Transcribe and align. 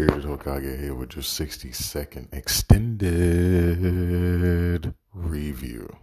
Bearded 0.00 0.24
Hokage 0.24 0.80
here 0.80 0.94
with 0.94 1.14
your 1.14 1.22
60 1.22 1.72
second 1.72 2.30
extended 2.32 3.04
review. 5.12 5.94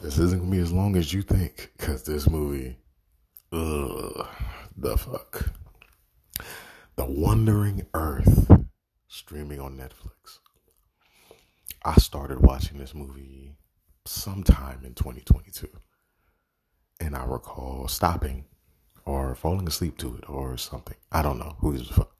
This 0.00 0.18
isn't 0.18 0.40
gonna 0.40 0.50
be 0.50 0.58
as 0.58 0.72
long 0.72 0.96
as 0.96 1.12
you 1.12 1.22
think, 1.22 1.70
cause 1.78 2.02
this 2.02 2.28
movie, 2.28 2.78
ugh, 3.52 4.26
the 4.76 4.98
fuck. 4.98 5.52
The 6.96 7.04
Wandering 7.04 7.86
Earth, 7.94 8.50
streaming 9.06 9.60
on 9.60 9.76
Netflix. 9.76 10.40
I 11.84 11.94
started 12.00 12.40
watching 12.40 12.78
this 12.78 12.92
movie 12.92 13.54
sometime 14.04 14.84
in 14.84 14.94
2022. 14.94 15.68
And 17.00 17.14
I 17.14 17.22
recall 17.22 17.86
stopping 17.86 18.46
or 19.04 19.36
falling 19.36 19.68
asleep 19.68 19.96
to 19.98 20.16
it 20.16 20.28
or 20.28 20.56
something. 20.56 20.96
I 21.12 21.22
don't 21.22 21.38
know. 21.38 21.54
Who 21.60 21.78
fuck? 21.84 22.11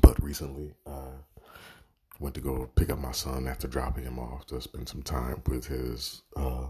But 0.00 0.22
recently, 0.22 0.74
I 0.86 1.08
went 2.20 2.34
to 2.34 2.40
go 2.40 2.70
pick 2.74 2.90
up 2.90 2.98
my 2.98 3.12
son 3.12 3.46
after 3.46 3.68
dropping 3.68 4.04
him 4.04 4.18
off 4.18 4.46
to 4.46 4.60
spend 4.60 4.88
some 4.88 5.02
time 5.02 5.42
with 5.46 5.66
his 5.66 6.22
uh, 6.36 6.66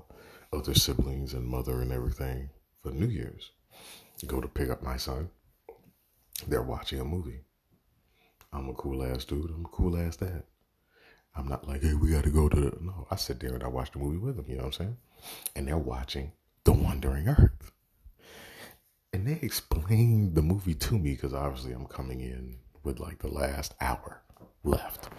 other 0.53 0.75
siblings 0.75 1.35
and 1.35 1.47
mother 1.47 1.81
and 1.81 1.93
everything 1.93 2.51
for 2.83 2.91
New 2.91 3.07
Year's. 3.07 3.51
Go 4.27 4.41
to 4.41 4.49
pick 4.49 4.71
up 4.71 4.83
my 4.83 4.97
son. 4.97 5.31
They're 6.47 6.63
watching 6.63 7.01
a 7.01 7.05
movie. 7.05 7.41
I'm 8.53 8.69
a 8.69 8.75
cool 8.75 9.05
ass 9.05 9.25
dude. 9.25 9.51
I'm 9.51 9.65
a 9.65 9.69
cool 9.69 9.97
ass 9.97 10.17
dad. 10.17 10.45
I'm 11.37 11.49
not 11.49 11.69
like, 11.69 11.83
hey, 11.83 11.95
we 11.95 12.11
got 12.11 12.25
to 12.25 12.31
go 12.31 12.49
to 12.49 12.61
the. 12.61 12.77
No, 12.81 13.07
I 13.11 13.17
sit 13.17 13.41
there 13.41 13.55
and 13.55 13.63
I 13.63 13.69
watch 13.69 13.93
the 13.93 13.99
movie 13.99 14.19
with 14.19 14.37
them. 14.37 14.47
You 14.49 14.57
know 14.57 14.65
what 14.65 14.67
I'm 14.67 14.73
saying? 14.73 14.97
And 15.55 15.69
they're 15.69 15.79
watching 15.79 16.33
The 16.65 16.73
Wandering 16.73 17.29
Earth. 17.29 17.73
They 19.29 19.39
explained 19.43 20.37
the 20.37 20.41
movie 20.41 20.73
to 20.77 20.99
me 20.99 21.11
because 21.11 21.35
obviously 21.35 21.73
I'm 21.73 21.85
coming 21.85 22.23
in 22.23 22.57
with 22.83 22.99
like 22.99 23.19
the 23.19 23.29
last 23.29 23.75
hour 23.79 24.23
left. 24.65 25.11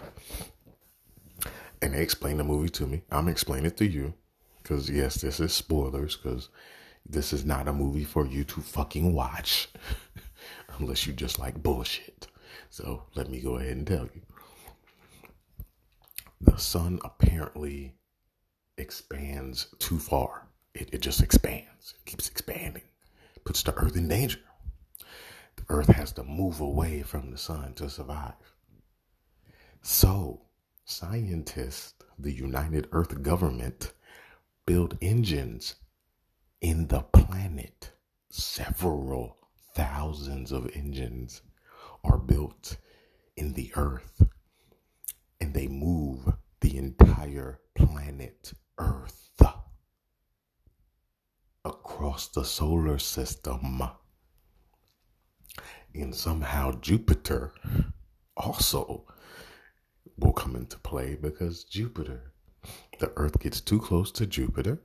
And 1.80 1.94
they 1.94 2.02
explained 2.02 2.40
the 2.40 2.44
movie 2.44 2.70
to 2.70 2.88
me. 2.88 3.04
I'm 3.12 3.28
explaining 3.28 3.66
it 3.66 3.76
to 3.76 3.86
you 3.86 4.14
because, 4.60 4.90
yes, 4.90 5.20
this 5.20 5.38
is 5.38 5.52
spoilers 5.52 6.16
because 6.16 6.48
this 7.08 7.32
is 7.32 7.44
not 7.44 7.68
a 7.68 7.72
movie 7.72 8.02
for 8.02 8.26
you 8.26 8.42
to 8.42 8.60
fucking 8.60 9.12
watch 9.12 9.68
unless 10.80 11.06
you 11.06 11.12
just 11.12 11.38
like 11.38 11.62
bullshit. 11.62 12.26
So 12.68 13.04
let 13.14 13.30
me 13.30 13.40
go 13.40 13.58
ahead 13.58 13.76
and 13.76 13.86
tell 13.86 14.08
you. 14.12 14.22
The 16.40 16.56
sun 16.56 16.98
apparently 17.04 17.94
expands 18.76 19.68
too 19.78 20.00
far. 20.00 20.48
It, 20.74 20.88
it 20.94 21.00
just 21.00 21.22
expands, 21.22 21.94
it 21.96 22.10
keeps 22.10 22.28
expanding 22.28 22.82
puts 23.44 23.62
the 23.62 23.74
earth 23.74 23.96
in 23.96 24.08
danger. 24.08 24.40
The 25.56 25.64
earth 25.68 25.88
has 25.88 26.12
to 26.12 26.24
move 26.24 26.60
away 26.60 27.02
from 27.02 27.30
the 27.30 27.38
sun 27.38 27.74
to 27.74 27.88
survive. 27.88 28.34
So, 29.82 30.42
scientists, 30.84 31.94
the 32.18 32.32
United 32.32 32.88
Earth 32.92 33.22
government, 33.22 33.92
build 34.66 34.98
engines 35.00 35.76
in 36.60 36.88
the 36.88 37.00
planet. 37.00 37.92
Several 38.30 39.36
thousands 39.74 40.52
of 40.52 40.70
engines 40.74 41.42
are 42.04 42.18
built 42.18 42.76
in 43.36 43.54
the 43.54 43.72
earth 43.76 44.22
and 45.40 45.54
they 45.54 45.68
move 45.68 46.34
the 46.60 46.76
entire 46.76 47.60
planet 47.74 48.52
Earth 48.78 49.29
across 52.00 52.28
the 52.28 52.42
solar 52.42 52.98
system. 52.98 53.82
And 55.94 56.14
somehow 56.14 56.72
Jupiter 56.80 57.52
also 58.38 59.04
will 60.16 60.32
come 60.32 60.56
into 60.56 60.78
play 60.78 61.18
because 61.20 61.64
Jupiter, 61.64 62.32
the 63.00 63.12
Earth 63.16 63.38
gets 63.38 63.60
too 63.60 63.78
close 63.78 64.10
to 64.12 64.26
Jupiter. 64.26 64.80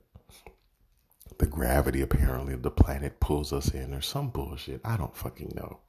The 1.38 1.46
gravity 1.46 2.02
apparently 2.02 2.52
of 2.52 2.60
the 2.60 2.70
planet 2.70 3.18
pulls 3.18 3.50
us 3.50 3.70
in 3.70 3.94
or 3.94 4.02
some 4.02 4.28
bullshit. 4.28 4.82
I 4.84 4.98
don't 4.98 5.16
fucking 5.16 5.52
know. 5.56 5.80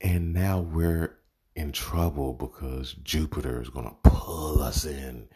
And 0.00 0.32
now 0.32 0.58
we're 0.58 1.16
in 1.54 1.70
trouble 1.70 2.32
because 2.32 2.92
Jupiter 3.04 3.62
is 3.62 3.70
going 3.70 3.86
to 3.86 4.10
pull 4.10 4.60
us 4.60 4.84
in 4.84 5.28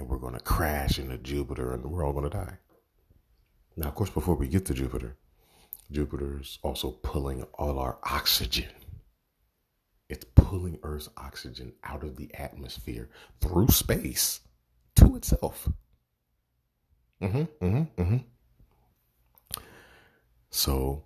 and 0.00 0.08
we're 0.08 0.16
going 0.16 0.32
to 0.32 0.40
crash 0.40 0.98
into 0.98 1.18
Jupiter 1.18 1.74
and 1.74 1.84
we're 1.84 2.04
all 2.04 2.14
going 2.14 2.28
to 2.28 2.36
die. 2.36 2.56
Now, 3.76 3.88
of 3.88 3.94
course, 3.94 4.08
before 4.08 4.34
we 4.34 4.48
get 4.48 4.64
to 4.66 4.74
Jupiter, 4.74 5.18
Jupiter 5.92 6.38
is 6.40 6.58
also 6.62 6.90
pulling 6.90 7.42
all 7.54 7.78
our 7.78 7.98
oxygen. 8.02 8.70
It's 10.08 10.24
pulling 10.34 10.78
Earth's 10.82 11.10
oxygen 11.18 11.74
out 11.84 12.02
of 12.02 12.16
the 12.16 12.34
atmosphere 12.34 13.10
through 13.42 13.68
space 13.68 14.40
to 14.96 15.16
itself. 15.16 15.68
Mm-hmm, 17.22 17.64
mm-hmm, 17.64 18.02
mm-hmm. 18.02 18.16
So 20.48 21.04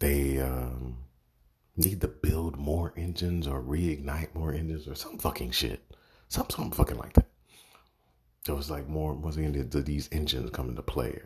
they 0.00 0.40
um, 0.40 0.96
need 1.76 2.00
to 2.00 2.08
build 2.08 2.56
more 2.58 2.92
engines 2.96 3.46
or 3.46 3.62
reignite 3.62 4.34
more 4.34 4.52
engines 4.52 4.88
or 4.88 4.96
some 4.96 5.16
fucking 5.18 5.52
shit. 5.52 5.84
Something, 6.28 6.70
fucking 6.70 6.98
like 6.98 7.14
that. 7.14 7.26
There 8.44 8.54
was 8.54 8.70
like 8.70 8.88
more, 8.88 9.14
once 9.14 9.36
again, 9.36 9.68
these 9.70 10.08
engines 10.12 10.50
come 10.50 10.68
into 10.68 10.82
play. 10.82 11.20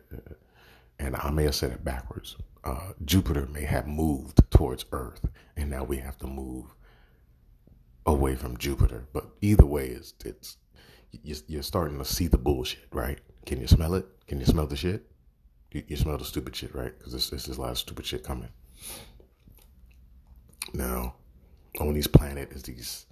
And 0.98 1.16
I 1.16 1.30
may 1.30 1.44
have 1.44 1.54
said 1.54 1.72
it 1.72 1.84
backwards. 1.84 2.36
Uh, 2.64 2.92
Jupiter 3.04 3.46
may 3.46 3.64
have 3.64 3.86
moved 3.88 4.40
towards 4.50 4.84
Earth, 4.92 5.26
and 5.56 5.68
now 5.68 5.82
we 5.82 5.96
have 5.98 6.16
to 6.18 6.26
move 6.26 6.66
away 8.06 8.36
from 8.36 8.56
Jupiter. 8.56 9.06
But 9.12 9.26
either 9.40 9.66
way, 9.66 9.88
it's, 9.88 10.14
it's 10.24 10.56
you're 11.22 11.62
starting 11.62 11.98
to 11.98 12.04
see 12.04 12.28
the 12.28 12.38
bullshit, 12.38 12.86
right? 12.92 13.18
Can 13.46 13.60
you 13.60 13.66
smell 13.66 13.94
it? 13.94 14.06
Can 14.26 14.38
you 14.38 14.46
smell 14.46 14.66
the 14.66 14.76
shit? 14.76 15.10
You, 15.72 15.82
you 15.88 15.96
smell 15.96 16.18
the 16.18 16.24
stupid 16.24 16.54
shit, 16.54 16.74
right? 16.74 16.96
Because 16.96 17.12
this 17.12 17.48
is 17.48 17.56
a 17.56 17.60
lot 17.60 17.70
of 17.70 17.78
stupid 17.78 18.06
shit 18.06 18.22
coming. 18.22 18.48
Now, 20.72 21.16
on 21.80 21.92
these 21.94 22.06
planet 22.06 22.52
is 22.52 22.62
these 22.62 23.06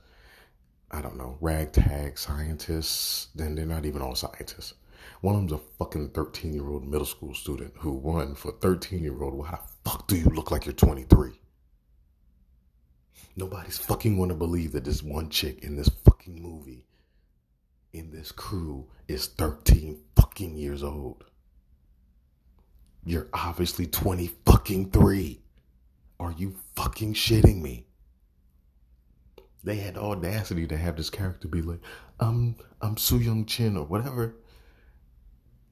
I 0.90 1.00
don't 1.00 1.16
know, 1.16 1.36
ragtag 1.40 2.18
scientists, 2.18 3.28
then 3.34 3.54
they're 3.54 3.64
not 3.64 3.86
even 3.86 4.02
all 4.02 4.16
scientists. 4.16 4.74
One 5.20 5.34
of 5.34 5.40
them's 5.42 5.52
a 5.52 5.58
fucking 5.78 6.10
13 6.10 6.52
year 6.52 6.68
old 6.68 6.86
middle 6.86 7.06
school 7.06 7.34
student 7.34 7.74
who 7.78 7.92
won 7.92 8.34
for 8.34 8.52
13 8.52 9.02
year 9.02 9.22
old. 9.22 9.46
How 9.46 9.56
the 9.56 9.90
fuck 9.90 10.08
do 10.08 10.16
you 10.16 10.26
look 10.26 10.50
like 10.50 10.66
you're 10.66 10.72
23? 10.72 11.32
Nobody's 13.36 13.78
fucking 13.78 14.18
gonna 14.18 14.34
believe 14.34 14.72
that 14.72 14.84
this 14.84 15.02
one 15.02 15.28
chick 15.30 15.62
in 15.62 15.76
this 15.76 15.88
fucking 16.04 16.42
movie, 16.42 16.84
in 17.92 18.10
this 18.10 18.32
crew, 18.32 18.88
is 19.08 19.26
13 19.26 20.00
fucking 20.16 20.56
years 20.56 20.82
old. 20.82 21.24
You're 23.04 23.28
obviously 23.32 23.86
20 23.86 24.30
fucking 24.44 24.90
three. 24.90 25.42
Are 26.18 26.32
you 26.32 26.56
fucking 26.76 27.14
shitting 27.14 27.62
me? 27.62 27.86
They 29.62 29.76
had 29.76 29.94
the 29.94 30.00
audacity 30.00 30.66
to 30.66 30.76
have 30.76 30.97
this 30.97 31.10
character 31.10 31.48
be 31.48 31.62
like, 31.62 31.81
I'm 32.19 32.56
I'm 32.81 32.97
Su 32.97 33.19
Young 33.19 33.44
Chin 33.44 33.76
or 33.76 33.84
whatever. 33.84 34.37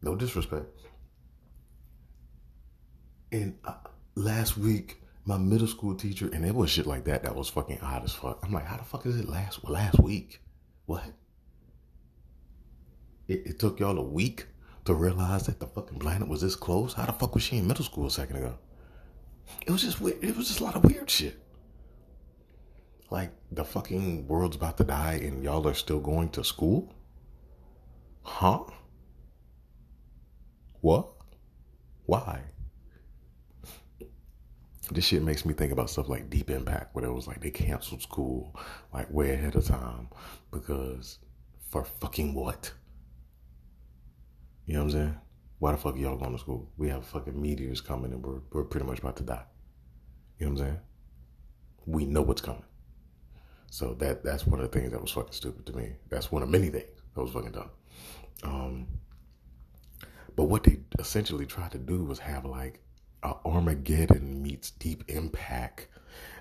No 0.03 0.15
disrespect. 0.15 0.67
And 3.33 3.59
uh, 3.65 3.75
last 4.15 4.57
week, 4.57 5.03
my 5.25 5.37
middle 5.37 5.67
school 5.67 5.95
teacher, 5.95 6.31
and 6.33 6.45
it 6.45 6.55
was 6.55 6.71
shit 6.71 6.87
like 6.87 7.05
that 7.05 7.23
that 7.25 7.35
was 7.35 7.49
fucking 7.49 7.81
odd 7.83 8.05
as 8.05 8.13
fuck. 8.13 8.41
I'm 8.43 8.53
like, 8.53 8.65
how 8.65 8.77
the 8.77 8.85
fuck 8.85 9.07
is 9.07 9.19
it 9.19 9.29
last 9.29 9.65
last 9.69 10.01
week? 10.01 10.41
What? 10.87 11.05
It, 13.27 13.43
it 13.47 13.59
took 13.59 13.81
y'all 13.81 13.99
a 13.99 14.03
week 14.03 14.47
to 14.87 14.95
realize 14.95 15.47
that 15.47 15.61
the 15.61 15.67
fucking 15.67 15.99
planet 15.99 16.29
was 16.29 16.41
this 16.41 16.57
close. 16.57 16.95
How 16.95 17.05
the 17.05 17.13
fuck 17.13 17.35
was 17.35 17.43
she 17.43 17.59
in 17.59 17.67
middle 17.67 17.85
school 17.85 18.07
a 18.07 18.11
second 18.11 18.37
ago? 18.37 18.59
It 19.67 19.71
was 19.71 19.83
just 19.83 20.01
weird. 20.01 20.23
It 20.23 20.37
was 20.37 20.49
just 20.49 20.61
a 20.61 20.65
lot 20.65 20.77
of 20.77 20.85
weird 20.85 21.11
shit. 21.11 21.39
Like 23.11 23.33
the 23.51 23.65
fucking 23.65 24.29
world's 24.29 24.57
about 24.57 24.77
to 24.79 24.85
die 24.85 25.21
and 25.23 25.43
y'all 25.43 25.67
are 25.67 25.75
still 25.75 26.01
going 26.01 26.31
to 26.31 26.45
school? 26.45 26.93
Huh? 28.23 28.65
What? 30.81 31.09
Why? 32.05 32.43
This 34.91 35.05
shit 35.05 35.23
makes 35.23 35.45
me 35.45 35.53
think 35.55 35.73
about 35.73 35.91
stuff 35.91 36.09
like 36.09 36.31
Deep 36.31 36.51
Impact, 36.51 36.95
where 36.95 37.05
it 37.05 37.13
was 37.13 37.27
like 37.27 37.41
they 37.41 37.51
canceled 37.51 38.03
school 38.03 38.55
like 38.93 39.11
way 39.11 39.33
ahead 39.33 39.55
of 39.55 39.67
time 39.67 40.09
because 40.51 41.19
for 41.71 41.85
fucking 41.85 42.35
what? 42.35 42.73
You 44.67 44.75
know 44.75 44.81
what 44.81 44.85
I'm 44.85 44.91
saying? 44.93 45.19
Why 45.59 45.73
the 45.73 45.79
fuck 45.79 45.97
y'all 45.97 46.17
going 46.17 46.33
to 46.33 46.39
school? 46.39 46.71
We 46.77 46.89
have 46.89 47.05
fucking 47.07 47.41
meteors 47.41 47.81
coming 47.81 48.13
and 48.13 48.25
we're, 48.25 48.41
we're 48.53 48.65
pretty 48.65 48.87
much 48.87 49.01
about 49.01 49.17
to 49.17 49.25
die. 49.25 49.45
You 50.39 50.47
know 50.47 50.53
what 50.53 50.61
I'm 50.61 50.67
saying? 50.67 50.81
We 51.87 52.05
know 52.07 52.23
what's 52.23 52.43
coming. 52.43 52.63
So 53.71 53.95
that 53.95 54.25
that's 54.25 54.47
one 54.47 54.61
of 54.61 54.71
the 54.71 54.79
things 54.79 54.93
that 54.93 55.01
was 55.01 55.11
fucking 55.11 55.33
stupid 55.33 55.67
to 55.67 55.77
me. 55.77 55.93
That's 56.09 56.33
one 56.33 56.43
of 56.43 56.49
many 56.49 56.69
things 56.69 56.89
that 57.15 57.23
was 57.23 57.33
fucking 57.33 57.53
dumb. 57.53 57.71
Um, 58.43 58.87
but 60.37 60.45
what 60.45 60.65
they 60.65 60.79
essentially 60.99 61.47
tried 61.47 61.73
to 61.73 61.79
do 61.79 62.05
was 62.05 62.19
have 62.21 62.45
like 62.45 62.81
uh, 63.23 63.35
Armageddon 63.45 64.43
meets 64.43 64.71
Deep 64.71 65.05
Impact 65.09 65.89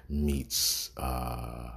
meets 0.10 0.92
uh, 0.98 1.72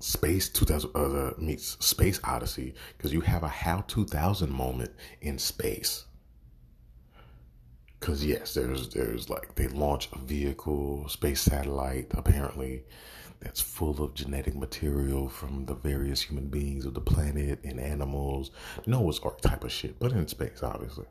Space 0.00 0.48
2000 0.48 0.90
uh, 0.94 1.30
meets 1.38 1.76
Space 1.84 2.20
Odyssey 2.24 2.74
because 2.96 3.12
you 3.12 3.20
have 3.20 3.42
a 3.42 3.48
HAL 3.48 3.82
2000 3.82 4.50
moment 4.50 4.92
in 5.20 5.38
space. 5.38 6.04
Because 7.98 8.24
yes, 8.24 8.54
there's 8.54 8.88
there's 8.90 9.30
like 9.30 9.54
they 9.54 9.68
launch 9.68 10.08
a 10.12 10.18
vehicle, 10.18 11.08
space 11.08 11.40
satellite 11.40 12.08
apparently 12.10 12.84
that's 13.40 13.60
full 13.60 14.02
of 14.02 14.14
genetic 14.14 14.54
material 14.54 15.28
from 15.28 15.66
the 15.66 15.74
various 15.74 16.22
human 16.22 16.48
beings 16.48 16.86
of 16.86 16.94
the 16.94 17.00
planet 17.00 17.60
and 17.64 17.78
animals. 17.78 18.50
Noah's 18.86 19.20
Ark 19.20 19.40
type 19.40 19.64
of 19.64 19.72
shit, 19.72 19.98
but 19.98 20.12
in 20.12 20.26
space, 20.26 20.62
obviously. 20.62 21.06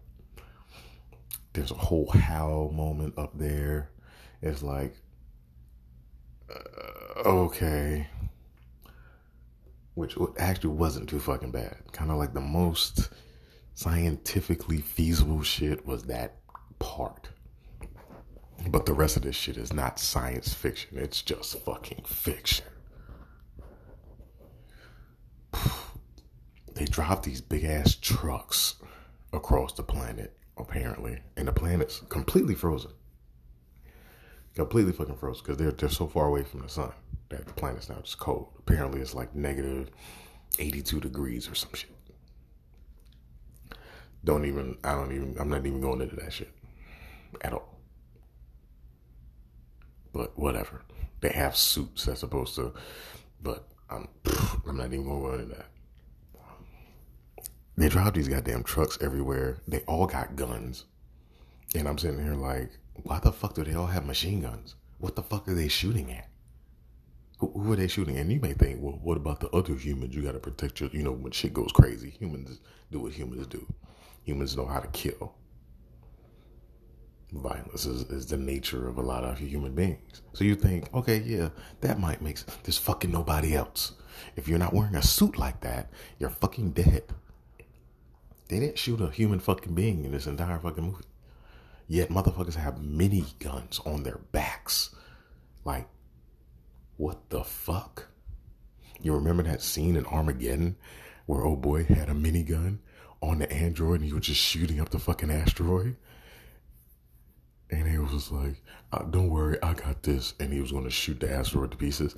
There's 1.54 1.72
a 1.72 1.76
whole 1.76 2.10
HAL 2.12 2.72
moment 2.74 3.18
up 3.18 3.38
there. 3.38 3.92
It's 4.42 4.62
like, 4.62 4.96
uh, 6.54 7.22
okay, 7.26 8.08
which 9.94 10.18
actually 10.38 10.72
wasn't 10.72 11.08
too 11.10 11.20
fucking 11.20 11.52
bad. 11.52 11.78
Kind 11.94 12.12
of 12.12 12.18
like 12.18 12.34
the 12.34 12.42
most 12.42 13.10
scientifically 13.74 14.82
feasible 14.82 15.44
shit 15.44 15.86
was 15.86 16.04
that 16.04 16.36
part. 16.80 17.30
But 18.68 18.86
the 18.86 18.94
rest 18.94 19.18
of 19.18 19.24
this 19.24 19.36
shit 19.36 19.58
is 19.58 19.74
not 19.74 20.00
science 20.00 20.54
fiction. 20.54 20.98
It's 20.98 21.22
just 21.22 21.60
fucking 21.60 22.04
fiction. 22.06 22.66
They 26.74 26.86
drive 26.86 27.22
these 27.22 27.40
big 27.40 27.64
ass 27.64 27.96
trucks 27.96 28.76
across 29.32 29.74
the 29.74 29.84
planet, 29.84 30.38
apparently, 30.58 31.22
and 31.38 31.48
the 31.48 31.54
planet's 31.54 32.02
completely 32.10 32.54
frozen. 32.54 32.92
Completely 34.56 34.92
fucking 34.92 35.16
frozen 35.16 35.42
because 35.44 35.58
they're 35.58 35.72
they're 35.72 35.90
so 35.90 36.08
far 36.08 36.28
away 36.28 36.44
from 36.44 36.62
the 36.62 36.70
sun 36.70 36.92
that 37.30 37.48
the 37.48 37.54
planet's 37.54 37.90
now 37.90 38.00
just 38.02 38.20
cold. 38.20 38.50
Apparently, 38.60 39.00
it's 39.00 39.14
like 39.14 39.34
negative 39.34 39.90
82 40.60 41.00
degrees 41.00 41.50
or 41.50 41.56
some 41.56 41.72
shit. 41.74 41.92
Don't 44.24 44.46
even, 44.46 44.78
I 44.84 44.94
don't 44.94 45.12
even, 45.12 45.36
I'm 45.40 45.50
not 45.50 45.66
even 45.66 45.82
going 45.82 46.02
into 46.02 46.16
that 46.18 46.34
shit 46.34 46.52
at 47.42 47.54
all. 47.54 47.80
But 50.14 50.38
whatever. 50.38 50.82
They 51.22 51.30
have 51.30 51.56
suits 51.56 52.06
that's 52.06 52.20
supposed 52.20 52.56
to, 52.56 52.74
but 53.42 53.68
I'm, 53.90 54.08
I'm 54.68 54.78
not 54.78 54.88
even 54.88 55.06
going 55.06 55.22
to 55.22 55.28
go 55.28 55.34
into 55.34 55.56
that. 55.56 55.66
They 57.78 57.90
drive 57.90 58.14
these 58.14 58.30
goddamn 58.30 58.64
trucks 58.64 58.98
everywhere. 59.02 59.58
They 59.68 59.80
all 59.82 60.08
got 60.08 60.36
guns. 60.36 60.86
And 61.76 61.88
I'm 61.88 61.98
sitting 61.98 62.24
here 62.24 62.36
like, 62.36 62.72
why 63.04 63.20
the 63.20 63.32
fuck 63.32 63.56
do 63.56 63.64
they 63.64 63.74
all 63.74 63.88
have 63.88 64.06
machine 64.06 64.42
guns? 64.42 64.76
What 65.00 65.16
the 65.16 65.24
fuck 65.24 65.48
are 65.50 65.56
they 65.56 65.68
shooting 65.68 66.12
at? 66.12 66.30
Who, 67.40 67.52
who 67.52 67.74
are 67.74 67.76
they 67.76 67.90
shooting? 67.90 68.18
And 68.18 68.32
you 68.32 68.40
may 68.40 68.54
think, 68.54 68.80
well, 68.82 69.00
what 69.04 69.18
about 69.18 69.42
the 69.42 69.50
other 69.50 69.76
humans? 69.76 70.16
You 70.16 70.22
got 70.22 70.34
to 70.34 70.40
protect 70.40 70.80
your, 70.80 70.90
you 70.92 71.04
know, 71.04 71.12
when 71.12 71.34
shit 71.34 71.54
goes 71.54 71.72
crazy, 71.74 72.12
humans 72.12 72.60
do 72.92 73.00
what 73.00 73.12
humans 73.12 73.48
do. 73.48 73.66
Humans 74.24 74.56
know 74.56 74.66
how 74.66 74.80
to 74.80 74.88
kill. 74.88 75.36
Violence 77.42 77.86
is, 77.86 78.04
is 78.04 78.28
the 78.28 78.38
nature 78.38 78.88
of 78.88 78.98
a 78.98 79.02
lot 79.02 79.24
of 79.24 79.38
human 79.38 79.74
beings. 79.74 80.22
So 80.34 80.44
you 80.44 80.56
think, 80.56 80.94
okay, 80.94 81.20
yeah, 81.20 81.50
that 81.82 82.00
might 82.00 82.22
make 82.22 82.38
sense. 82.38 82.58
There's 82.64 82.78
fucking 82.78 83.12
nobody 83.12 83.56
else. 83.56 83.94
If 84.36 84.48
you're 84.48 84.60
not 84.60 84.74
wearing 84.74 84.96
a 84.96 85.02
suit 85.02 85.38
like 85.38 85.62
that, 85.62 85.90
you're 86.20 86.30
fucking 86.30 86.72
dead. 86.72 87.04
They 88.48 88.60
didn't 88.60 88.78
shoot 88.78 89.02
a 89.02 89.10
human 89.10 89.40
fucking 89.40 89.74
being 89.74 90.06
in 90.06 90.12
this 90.12 90.28
entire 90.28 90.60
fucking 90.60 90.84
movie. 90.84 91.04
Yet 91.88 92.10
motherfuckers 92.10 92.56
have 92.56 92.82
mini 92.82 93.26
guns 93.40 93.80
on 93.86 94.04
their 94.04 94.20
backs. 94.32 94.96
Like, 95.64 95.88
what 96.98 97.30
the 97.30 97.44
fuck? 97.44 98.08
You 99.02 99.14
remember 99.14 99.44
that 99.44 99.62
scene 99.62 99.96
in 99.96 100.06
Armageddon 100.06 100.78
where 101.26 101.44
old 101.44 101.62
boy 101.62 101.84
had 101.84 102.10
a 102.10 102.14
minigun 102.14 102.80
on 103.22 103.40
the 103.40 103.52
android 103.52 104.02
and 104.02 104.06
he 104.06 104.14
was 104.14 104.28
just 104.28 104.40
shooting 104.40 104.80
up 104.80 104.90
the 104.90 105.00
fucking 105.00 105.32
asteroid? 105.32 105.96
Was 108.14 108.32
like, 108.32 108.62
uh, 108.92 109.04
"Don't 109.04 109.30
worry, 109.30 109.58
I 109.62 109.74
got 109.74 110.04
this." 110.04 110.34
And 110.40 110.54
he 110.54 110.62
was 110.62 110.72
going 110.72 110.84
to 110.84 110.90
shoot 110.90 111.20
the 111.20 111.32
asteroid 111.32 111.72
to 111.72 111.78
pieces. 111.78 112.16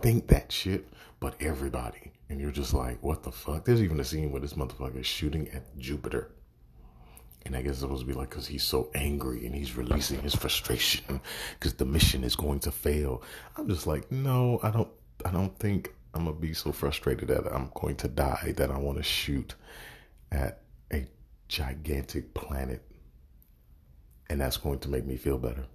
Think 0.00 0.28
that 0.28 0.52
shit, 0.52 0.88
but 1.20 1.34
everybody. 1.40 2.12
And 2.28 2.40
you're 2.40 2.50
just 2.50 2.72
like, 2.72 3.02
"What 3.02 3.22
the 3.22 3.32
fuck?" 3.32 3.64
There's 3.64 3.82
even 3.82 4.00
a 4.00 4.04
scene 4.04 4.30
where 4.32 4.40
this 4.40 4.54
motherfucker 4.54 5.00
is 5.00 5.06
shooting 5.06 5.48
at 5.48 5.76
Jupiter. 5.78 6.30
And 7.46 7.54
I 7.54 7.60
guess 7.60 7.72
it's 7.72 7.80
supposed 7.80 8.00
to 8.00 8.06
be 8.06 8.14
like 8.14 8.30
because 8.30 8.46
he's 8.46 8.62
so 8.62 8.90
angry 8.94 9.44
and 9.44 9.54
he's 9.54 9.76
releasing 9.76 10.20
his 10.22 10.34
frustration 10.34 11.20
because 11.58 11.74
the 11.74 11.84
mission 11.84 12.24
is 12.24 12.36
going 12.36 12.60
to 12.60 12.70
fail. 12.70 13.22
I'm 13.56 13.68
just 13.68 13.86
like, 13.86 14.10
no, 14.10 14.60
I 14.62 14.70
don't. 14.70 14.88
I 15.24 15.30
don't 15.30 15.56
think 15.58 15.94
I'm 16.14 16.24
gonna 16.24 16.36
be 16.36 16.54
so 16.54 16.72
frustrated 16.72 17.28
that 17.28 17.52
I'm 17.52 17.70
going 17.74 17.96
to 17.96 18.08
die 18.08 18.54
that 18.56 18.70
I 18.70 18.78
want 18.78 18.98
to 18.98 19.02
shoot 19.02 19.54
at 20.32 20.60
a 20.92 21.06
gigantic 21.48 22.34
planet, 22.34 22.82
and 24.28 24.40
that's 24.40 24.56
going 24.56 24.78
to 24.80 24.88
make 24.88 25.06
me 25.06 25.16
feel 25.16 25.38
better. 25.38 25.66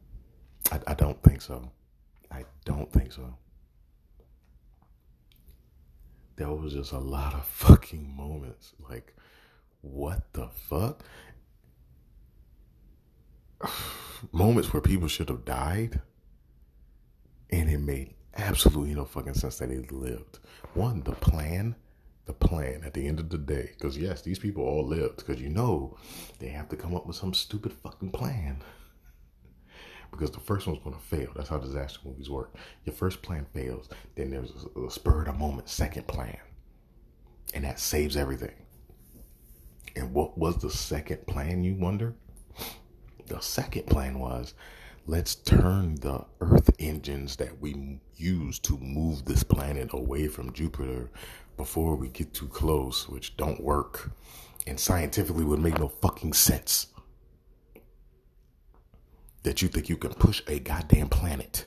I, 0.72 0.80
I 0.88 0.94
don't 0.94 1.22
think 1.24 1.42
so. 1.42 1.72
I 2.32 2.46
don't 2.66 2.92
think 2.92 3.12
so. 3.12 3.36
There 6.36 6.50
was 6.52 6.74
just 6.74 6.92
a 6.94 7.00
lot 7.00 7.34
of 7.34 7.46
fucking 7.46 8.16
moments 8.16 8.74
like, 8.90 9.14
what 9.82 10.32
the 10.34 10.48
fuck? 10.48 11.04
moments 14.32 14.72
where 14.74 14.82
people 14.82 15.08
should 15.08 15.30
have 15.30 15.46
died, 15.46 16.00
and 17.50 17.70
it 17.70 17.80
made 17.80 18.14
absolutely 18.38 18.96
no 18.96 19.06
fucking 19.06 19.34
sense 19.34 19.58
that 19.58 19.70
they 19.70 19.80
lived. 19.90 20.40
One, 20.74 21.02
the 21.02 21.12
plan, 21.14 21.76
the 22.30 22.48
plan 22.48 22.84
at 22.86 22.94
the 22.94 23.08
end 23.08 23.20
of 23.20 23.30
the 23.32 23.40
day, 23.40 23.72
because 23.74 23.98
yes, 23.98 24.22
these 24.22 24.38
people 24.38 24.64
all 24.64 24.86
lived, 24.86 25.18
because 25.18 25.42
you 25.42 25.50
know 25.50 25.98
they 26.38 26.50
have 26.50 26.70
to 26.70 26.76
come 26.76 26.94
up 26.96 27.08
with 27.08 27.16
some 27.16 27.34
stupid 27.34 27.74
fucking 27.74 28.12
plan. 28.12 28.58
Because 30.12 30.32
the 30.32 30.40
first 30.40 30.66
one's 30.66 30.80
going 30.84 30.96
to 30.96 31.02
fail. 31.04 31.30
That's 31.36 31.50
how 31.50 31.60
disaster 31.60 32.00
movies 32.04 32.32
work. 32.32 32.56
Your 32.84 32.96
first 32.96 33.22
plan 33.22 33.46
fails, 33.54 33.90
then 34.16 34.32
there's 34.32 34.52
a, 34.76 34.80
a 34.80 34.90
spur 34.90 35.20
of 35.20 35.28
the 35.28 35.34
moment 35.34 35.70
second 35.70 36.08
plan, 36.08 36.40
and 37.54 37.64
that 37.64 37.80
saves 37.80 38.18
everything. 38.18 38.56
And 39.96 40.12
what 40.12 40.36
was 40.36 40.58
the 40.58 40.72
second 40.72 41.28
plan, 41.28 41.64
you 41.64 41.76
wonder? 41.76 42.16
The 43.28 43.40
second 43.40 43.86
plan 43.86 44.18
was 44.18 44.56
let's 45.06 45.36
turn 45.36 45.96
the 45.96 46.26
Earth 46.42 46.72
engines 46.80 47.36
that 47.36 47.60
we 47.62 48.00
use 48.16 48.58
to 48.60 48.78
move 48.80 49.26
this 49.26 49.44
planet 49.44 49.90
away 49.94 50.28
from 50.28 50.54
Jupiter 50.54 51.12
before 51.60 51.98
we 51.98 52.08
get 52.08 52.34
too 52.34 52.48
close, 52.48 53.10
which 53.10 53.36
don't 53.36 53.62
work 53.62 54.12
and 54.66 54.80
scientifically 54.80 55.44
would 55.44 55.60
make 55.60 55.78
no 55.78 55.90
fucking 55.90 56.32
sense. 56.32 56.88
That 59.44 59.62
you 59.62 59.68
think 59.68 59.90
you 59.90 59.98
can 59.98 60.14
push 60.14 60.42
a 60.48 60.60
goddamn 60.60 61.10
planet 61.10 61.66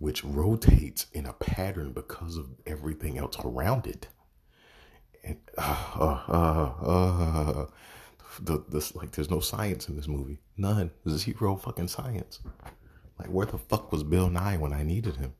which 0.00 0.24
rotates 0.24 1.06
in 1.12 1.24
a 1.24 1.32
pattern 1.32 1.92
because 1.92 2.36
of 2.36 2.48
everything 2.66 3.16
else 3.16 3.36
around 3.44 3.86
it. 3.86 4.08
And, 5.22 5.38
uh, 5.56 6.24
uh, 6.28 6.84
uh, 6.84 7.66
the 8.42 8.64
this 8.68 8.96
like 8.96 9.12
there's 9.12 9.30
no 9.30 9.38
science 9.38 9.88
in 9.88 9.94
this 9.94 10.08
movie. 10.08 10.40
None. 10.56 10.90
Zero 11.08 11.56
fucking 11.56 11.88
science. 11.88 12.40
Like 13.20 13.28
where 13.28 13.46
the 13.46 13.56
fuck 13.56 13.92
was 13.92 14.02
Bill 14.02 14.28
Nye 14.28 14.56
when 14.56 14.72
I 14.72 14.82
needed 14.82 15.16
him? 15.16 15.34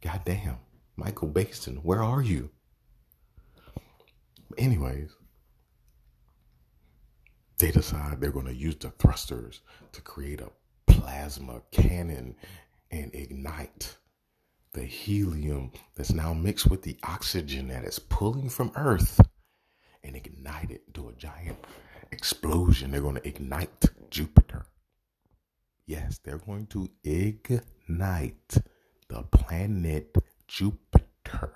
God 0.00 0.22
damn. 0.24 0.56
Michael 0.96 1.28
Baisden, 1.28 1.78
where 1.82 2.02
are 2.02 2.22
you? 2.22 2.50
Anyways, 4.58 5.10
they 7.58 7.70
decide 7.70 8.20
they're 8.20 8.30
gonna 8.30 8.52
use 8.52 8.76
the 8.76 8.90
thrusters 8.90 9.60
to 9.92 10.00
create 10.02 10.40
a 10.40 10.50
plasma 10.86 11.62
cannon 11.70 12.34
and 12.90 13.14
ignite 13.14 13.96
the 14.72 14.82
helium 14.82 15.72
that's 15.94 16.12
now 16.12 16.32
mixed 16.32 16.70
with 16.70 16.82
the 16.82 16.96
oxygen 17.02 17.68
that 17.68 17.84
is 17.84 17.98
pulling 17.98 18.48
from 18.48 18.72
Earth 18.76 19.20
and 20.04 20.16
ignite 20.16 20.70
it 20.70 20.94
to 20.94 21.08
a 21.08 21.12
giant 21.14 21.58
explosion. 22.12 22.90
They're 22.90 23.00
going 23.00 23.16
to 23.16 23.28
ignite 23.28 23.86
Jupiter. 24.10 24.66
Yes, 25.86 26.20
they're 26.22 26.38
going 26.38 26.66
to 26.68 26.88
ignite 27.04 28.56
the 29.10 29.22
planet 29.24 30.16
Jupiter. 30.46 31.52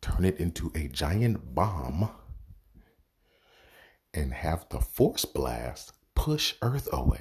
Turn 0.00 0.24
it 0.24 0.40
into 0.40 0.72
a 0.74 0.88
giant 0.88 1.54
bomb 1.54 2.10
and 4.12 4.32
have 4.32 4.66
the 4.70 4.80
force 4.80 5.24
blast 5.24 5.92
push 6.16 6.54
Earth 6.62 6.88
away. 6.92 7.20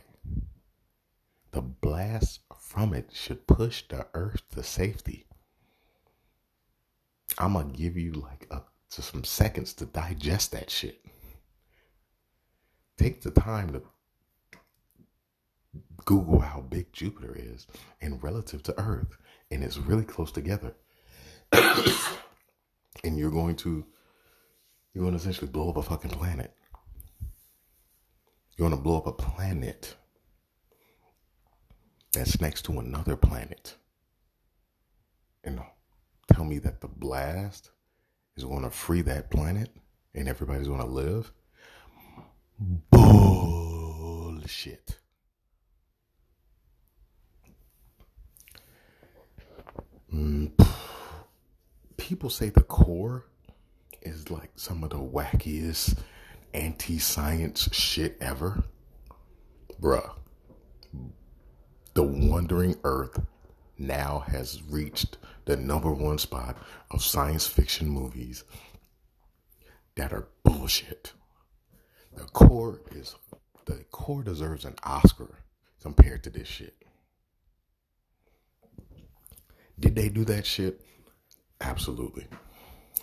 The 1.51 1.62
blast 1.62 2.39
from 2.60 2.93
it 2.93 3.12
should 3.13 3.46
push 3.46 3.84
the 3.88 4.07
Earth 4.15 4.41
to 4.55 4.63
safety. 4.63 5.27
I'm 7.38 7.53
to 7.53 7.77
give 7.77 7.96
you 7.96 8.13
like 8.13 8.48
a 8.50 8.63
some 8.89 9.24
seconds 9.24 9.74
to 9.74 9.86
digest 9.86 10.53
that 10.53 10.72
shit. 10.72 11.05
Take 12.98 13.22
the 13.22 13.29
time 13.29 13.74
to 13.74 13.84
Google 16.08 16.40
how 16.40 16.62
big 16.62 16.92
Jupiter 16.94 17.36
is 17.38 17.68
and 18.00 18.24
relative 18.24 18.64
to 18.64 18.80
Earth, 18.80 19.18
and 19.52 19.62
it's 19.62 19.78
really 19.78 20.06
close 20.06 20.32
together. 20.32 20.74
and 21.52 23.18
you're 23.18 23.30
going 23.30 23.58
to 23.58 23.86
you're 24.94 25.04
going 25.04 25.14
to 25.14 25.20
essentially 25.20 25.52
blow 25.52 25.70
up 25.70 25.76
a 25.76 25.84
fucking 25.84 26.12
planet. 26.12 26.54
You're 28.56 28.70
going 28.70 28.80
to 28.80 28.82
blow 28.82 28.98
up 28.98 29.08
a 29.08 29.12
planet 29.12 29.96
that's 32.14 32.40
next 32.40 32.62
to 32.64 32.80
another 32.80 33.18
planet. 33.18 33.76
And 35.44 35.60
tell 36.32 36.46
me 36.46 36.58
that 36.60 36.80
the 36.80 36.88
blast 36.88 37.72
is 38.38 38.46
going 38.46 38.64
to 38.64 38.70
free 38.70 39.02
that 39.02 39.30
planet 39.30 39.72
and 40.16 40.30
everybody's 40.30 40.70
going 40.70 40.80
to 40.80 40.86
live? 40.86 41.34
Bullshit. 42.92 45.00
Mm, 50.14 50.52
people 51.98 52.30
say 52.30 52.50
the 52.50 52.62
core 52.62 53.26
is 54.02 54.30
like 54.32 54.52
some 54.56 54.84
of 54.84 54.92
the 54.92 54.98
wackiest 54.98 55.98
anti 56.54 56.98
science 56.98 57.70
shit 57.74 58.18
ever. 58.22 58.64
Bruh. 59.82 60.12
The 61.94 62.04
Wandering 62.04 62.76
Earth 62.84 63.20
now 63.78 64.24
has 64.28 64.62
reached 64.64 65.18
the 65.46 65.58
number 65.58 65.92
one 65.92 66.18
spot 66.18 66.58
of 66.92 67.04
science 67.04 67.48
fiction 67.48 67.90
movies 67.90 68.44
that 69.96 70.14
are 70.14 70.28
bullshit. 70.44 71.14
The 72.16 72.26
core 72.26 72.82
is 72.92 73.16
the 73.66 73.84
core 73.92 74.24
deserves 74.24 74.64
an 74.64 74.76
Oscar 74.84 75.40
compared 75.82 76.24
to 76.24 76.30
this 76.30 76.48
shit. 76.48 76.87
Did 79.79 79.96
they 79.96 80.10
do 80.10 80.25
that 80.25 80.46
shit? 80.46 80.81
Absolutely. 81.62 82.27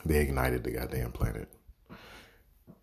They 0.04 0.20
ignited 0.20 0.64
the 0.64 0.72
goddamn 0.72 1.12
planet 1.12 1.48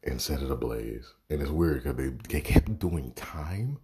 and 0.04 0.22
set 0.22 0.42
it 0.42 0.52
ablaze. 0.52 1.14
And 1.30 1.42
it's 1.42 1.52
weird 1.52 1.84
because 1.84 1.98
they, 1.98 2.10
they 2.30 2.42
kept 2.42 2.80
doing 2.80 3.12
time. 3.14 3.80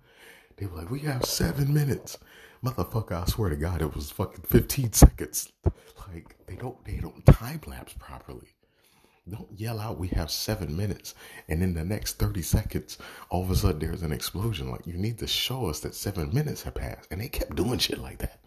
They 0.57 0.65
were 0.65 0.77
like, 0.77 0.89
we 0.89 0.99
have 1.01 1.25
seven 1.25 1.73
minutes. 1.73 2.17
Motherfucker, 2.63 3.11
I 3.11 3.25
swear 3.25 3.49
to 3.49 3.55
God, 3.55 3.81
it 3.81 3.93
was 3.93 4.09
fucking 4.11 4.43
15 4.47 4.93
seconds. 4.93 5.51
Like, 6.07 6.35
they 6.47 6.55
don't, 6.55 6.83
they 6.85 6.97
don't 6.97 7.25
time 7.25 7.61
lapse 7.67 7.93
properly. 7.93 8.47
Don't 9.29 9.59
yell 9.59 9.79
out, 9.79 9.99
we 9.99 10.07
have 10.09 10.31
seven 10.31 10.75
minutes. 10.75 11.13
And 11.49 11.61
in 11.61 11.73
the 11.73 11.83
next 11.83 12.17
30 12.17 12.41
seconds, 12.41 12.97
all 13.29 13.43
of 13.43 13.51
a 13.51 13.55
sudden 13.55 13.79
there's 13.79 14.01
an 14.01 14.13
explosion. 14.13 14.71
Like, 14.71 14.87
you 14.87 14.93
need 14.93 15.19
to 15.19 15.27
show 15.27 15.67
us 15.67 15.81
that 15.81 15.93
seven 15.93 16.33
minutes 16.33 16.63
have 16.63 16.75
passed. 16.75 17.07
And 17.11 17.19
they 17.21 17.27
kept 17.27 17.55
doing 17.55 17.77
shit 17.77 17.99
like 17.99 18.19
that. 18.19 18.39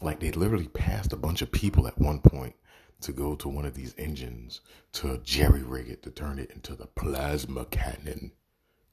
Like, 0.00 0.20
they 0.20 0.30
literally 0.32 0.68
passed 0.68 1.12
a 1.12 1.16
bunch 1.16 1.42
of 1.42 1.52
people 1.52 1.86
at 1.86 1.98
one 1.98 2.20
point 2.20 2.54
to 3.00 3.12
go 3.12 3.34
to 3.36 3.48
one 3.48 3.64
of 3.64 3.74
these 3.74 3.94
engines 3.98 4.60
to 4.92 5.18
jerry 5.18 5.62
rig 5.62 5.88
it 5.88 6.02
to 6.02 6.10
turn 6.10 6.38
it 6.38 6.50
into 6.50 6.74
the 6.74 6.86
plasma 6.86 7.64
cannon 7.66 8.32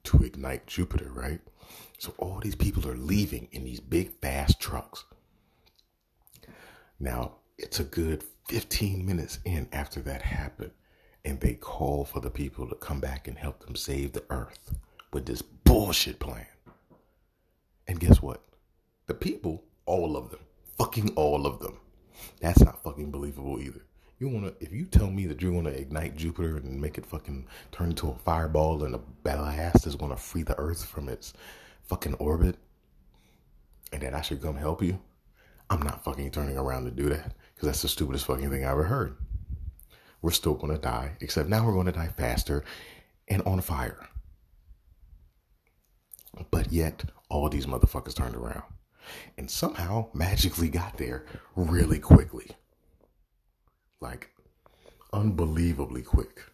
to 0.04 0.22
ignite 0.22 0.66
Jupiter, 0.66 1.10
right? 1.10 1.40
So 1.98 2.14
all 2.18 2.40
these 2.40 2.54
people 2.54 2.86
are 2.88 2.96
leaving 2.96 3.48
in 3.52 3.64
these 3.64 3.80
big 3.80 4.10
fast 4.20 4.60
trucks. 4.60 5.04
Now, 7.00 7.32
it's 7.58 7.80
a 7.80 7.84
good 7.84 8.22
15 8.48 9.04
minutes 9.04 9.38
in 9.44 9.68
after 9.72 10.00
that 10.02 10.22
happened, 10.22 10.72
and 11.24 11.40
they 11.40 11.54
call 11.54 12.04
for 12.04 12.20
the 12.20 12.30
people 12.30 12.68
to 12.68 12.74
come 12.74 13.00
back 13.00 13.26
and 13.26 13.38
help 13.38 13.64
them 13.64 13.76
save 13.76 14.12
the 14.12 14.24
earth 14.30 14.74
with 15.12 15.24
this 15.26 15.42
bullshit 15.42 16.18
plan. 16.18 16.46
And 17.86 18.00
guess 18.00 18.20
what? 18.20 18.42
The 19.06 19.14
people, 19.14 19.64
all 19.86 20.16
of 20.16 20.30
them, 20.30 20.40
fucking 20.78 21.10
all 21.16 21.46
of 21.46 21.60
them. 21.60 21.78
That's 22.40 22.60
not 22.60 22.82
fucking 22.82 23.10
believable 23.10 23.60
either. 23.60 23.84
You 24.18 24.28
wanna 24.28 24.52
if 24.60 24.72
you 24.72 24.84
tell 24.86 25.10
me 25.10 25.26
that 25.26 25.42
you're 25.42 25.52
gonna 25.52 25.70
ignite 25.70 26.16
Jupiter 26.16 26.56
and 26.56 26.80
make 26.80 26.98
it 26.98 27.06
fucking 27.06 27.46
turn 27.72 27.90
into 27.90 28.08
a 28.08 28.14
fireball 28.14 28.84
and 28.84 28.94
a 28.94 28.98
blast 28.98 29.86
is 29.86 29.96
gonna 29.96 30.16
free 30.16 30.42
the 30.42 30.58
Earth 30.58 30.84
from 30.84 31.08
its 31.08 31.32
fucking 31.82 32.14
orbit, 32.14 32.56
and 33.92 34.02
that 34.02 34.14
I 34.14 34.22
should 34.22 34.40
come 34.40 34.56
help 34.56 34.82
you, 34.82 34.98
I'm 35.68 35.82
not 35.82 36.04
fucking 36.04 36.30
turning 36.30 36.56
around 36.56 36.84
to 36.84 36.90
do 36.90 37.08
that 37.08 37.34
because 37.54 37.66
that's 37.66 37.82
the 37.82 37.88
stupidest 37.88 38.26
fucking 38.26 38.50
thing 38.50 38.64
I 38.64 38.70
ever 38.70 38.84
heard. 38.84 39.16
We're 40.22 40.30
still 40.30 40.54
gonna 40.54 40.78
die, 40.78 41.16
except 41.20 41.48
now 41.48 41.66
we're 41.66 41.74
gonna 41.74 41.92
die 41.92 42.08
faster 42.16 42.64
and 43.28 43.42
on 43.42 43.60
fire. 43.60 44.08
But 46.50 46.72
yet, 46.72 47.04
all 47.28 47.48
these 47.48 47.66
motherfuckers 47.66 48.14
turned 48.14 48.36
around 48.36 48.62
and 49.38 49.50
somehow 49.50 50.08
magically 50.14 50.68
got 50.68 50.96
there 50.98 51.26
really 51.56 51.98
quickly 51.98 52.50
like 54.04 54.30
unbelievably 55.12 56.02
quick. 56.02 56.44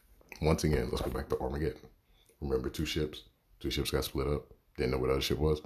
Once 0.41 0.65
again, 0.65 0.89
let's 0.91 1.03
go 1.03 1.11
back 1.11 1.29
to 1.29 1.39
Armageddon. 1.41 1.81
Remember 2.41 2.71
two 2.71 2.87
ships? 2.87 3.25
Two 3.59 3.71
ships 3.71 3.91
got 3.91 4.05
split 4.05 4.29
up. 4.29 4.47
Didn't 4.77 4.93
know 4.93 4.99
what 4.99 5.11
other 5.11 5.21
ship 5.21 5.39
was. 5.39 5.61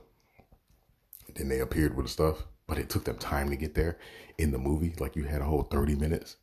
Then 1.36 1.48
they 1.48 1.60
appeared 1.60 1.94
with 1.94 2.06
the 2.06 2.12
stuff, 2.12 2.44
but 2.66 2.78
it 2.78 2.88
took 2.88 3.04
them 3.04 3.18
time 3.18 3.50
to 3.50 3.56
get 3.56 3.74
there. 3.74 3.98
In 4.38 4.50
the 4.50 4.58
movie, 4.58 4.94
like 4.98 5.14
you 5.14 5.24
had 5.24 5.42
a 5.42 5.44
whole 5.44 5.62
30 5.62 5.94
minutes 5.94 6.36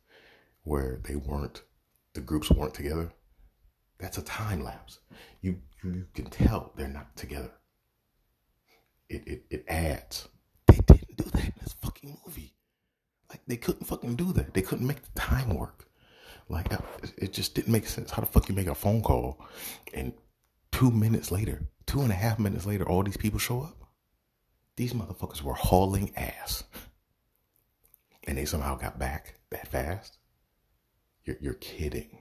where 0.62 1.00
they 1.04 1.16
weren't, 1.16 1.62
the 2.14 2.20
groups 2.20 2.50
weren't 2.50 2.74
together. 2.74 3.12
That's 3.98 4.18
a 4.18 4.22
time 4.22 4.62
lapse. 4.62 5.00
You 5.40 5.58
you 5.82 6.06
can 6.14 6.26
tell 6.26 6.72
they're 6.76 6.88
not 6.88 7.16
together. 7.16 7.50
It 9.08 9.26
it, 9.26 9.44
it 9.50 9.64
adds. 9.68 10.28
That 11.32 11.44
in 11.44 11.52
this 11.60 11.74
fucking 11.80 12.18
movie. 12.26 12.54
Like 13.30 13.40
they 13.46 13.56
couldn't 13.56 13.86
fucking 13.86 14.16
do 14.16 14.32
that. 14.34 14.54
They 14.54 14.62
couldn't 14.62 14.86
make 14.86 15.02
the 15.02 15.20
time 15.20 15.54
work. 15.54 15.88
Like 16.48 16.68
it 17.16 17.32
just 17.32 17.54
didn't 17.54 17.72
make 17.72 17.86
sense. 17.86 18.10
How 18.10 18.20
the 18.20 18.26
fuck 18.26 18.48
you 18.48 18.54
make 18.54 18.66
a 18.66 18.74
phone 18.74 19.02
call 19.02 19.44
and 19.94 20.12
two 20.70 20.90
minutes 20.90 21.30
later, 21.30 21.62
two 21.86 22.02
and 22.02 22.12
a 22.12 22.16
half 22.16 22.38
minutes 22.38 22.66
later, 22.66 22.86
all 22.88 23.02
these 23.02 23.16
people 23.16 23.38
show 23.38 23.62
up? 23.62 23.78
These 24.76 24.92
motherfuckers 24.92 25.42
were 25.42 25.54
hauling 25.54 26.12
ass. 26.16 26.64
And 28.24 28.38
they 28.38 28.44
somehow 28.44 28.76
got 28.76 28.98
back 28.98 29.36
that 29.50 29.68
fast? 29.68 30.18
You're, 31.24 31.36
you're 31.40 31.54
kidding. 31.54 32.18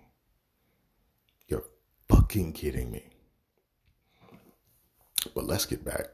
You're 1.47 1.65
fucking 2.07 2.53
kidding 2.53 2.91
me. 2.91 3.05
But 5.35 5.45
let's 5.45 5.65
get 5.65 5.85
back 5.85 6.07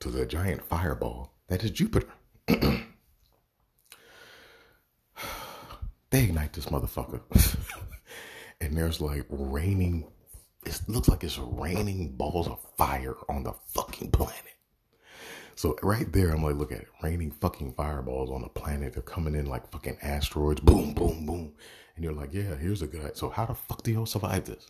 to 0.00 0.10
the 0.10 0.26
giant 0.26 0.62
fireball 0.62 1.32
that 1.48 1.62
is 1.62 1.70
Jupiter. 1.70 2.08
They 6.10 6.24
ignite 6.24 6.52
this 6.52 6.66
motherfucker. 6.66 7.22
and 8.60 8.76
there's 8.76 9.00
like 9.00 9.24
raining, 9.30 10.06
it 10.66 10.78
looks 10.86 11.08
like 11.08 11.24
it's 11.24 11.38
raining 11.38 12.16
balls 12.16 12.48
of 12.48 12.60
fire 12.76 13.16
on 13.30 13.44
the 13.44 13.54
fucking 13.68 14.10
planet. 14.10 14.36
So 15.54 15.76
right 15.82 16.10
there, 16.12 16.30
I'm 16.30 16.42
like, 16.42 16.56
look 16.56 16.70
at 16.70 16.80
it, 16.80 16.88
raining 17.02 17.30
fucking 17.30 17.72
fireballs 17.72 18.30
on 18.30 18.42
the 18.42 18.48
planet. 18.48 18.92
They're 18.92 19.02
coming 19.02 19.34
in 19.34 19.46
like 19.46 19.70
fucking 19.70 19.98
asteroids, 20.02 20.60
boom, 20.60 20.92
boom, 20.92 21.24
boom. 21.24 21.52
And 21.96 22.04
you're 22.04 22.12
like, 22.12 22.34
yeah, 22.34 22.56
here's 22.56 22.82
a 22.82 22.86
good. 22.86 23.00
idea. 23.00 23.16
So 23.16 23.30
how 23.30 23.46
the 23.46 23.54
fuck 23.54 23.82
do 23.82 23.90
y'all 23.92 24.04
survive 24.06 24.44
this? 24.44 24.66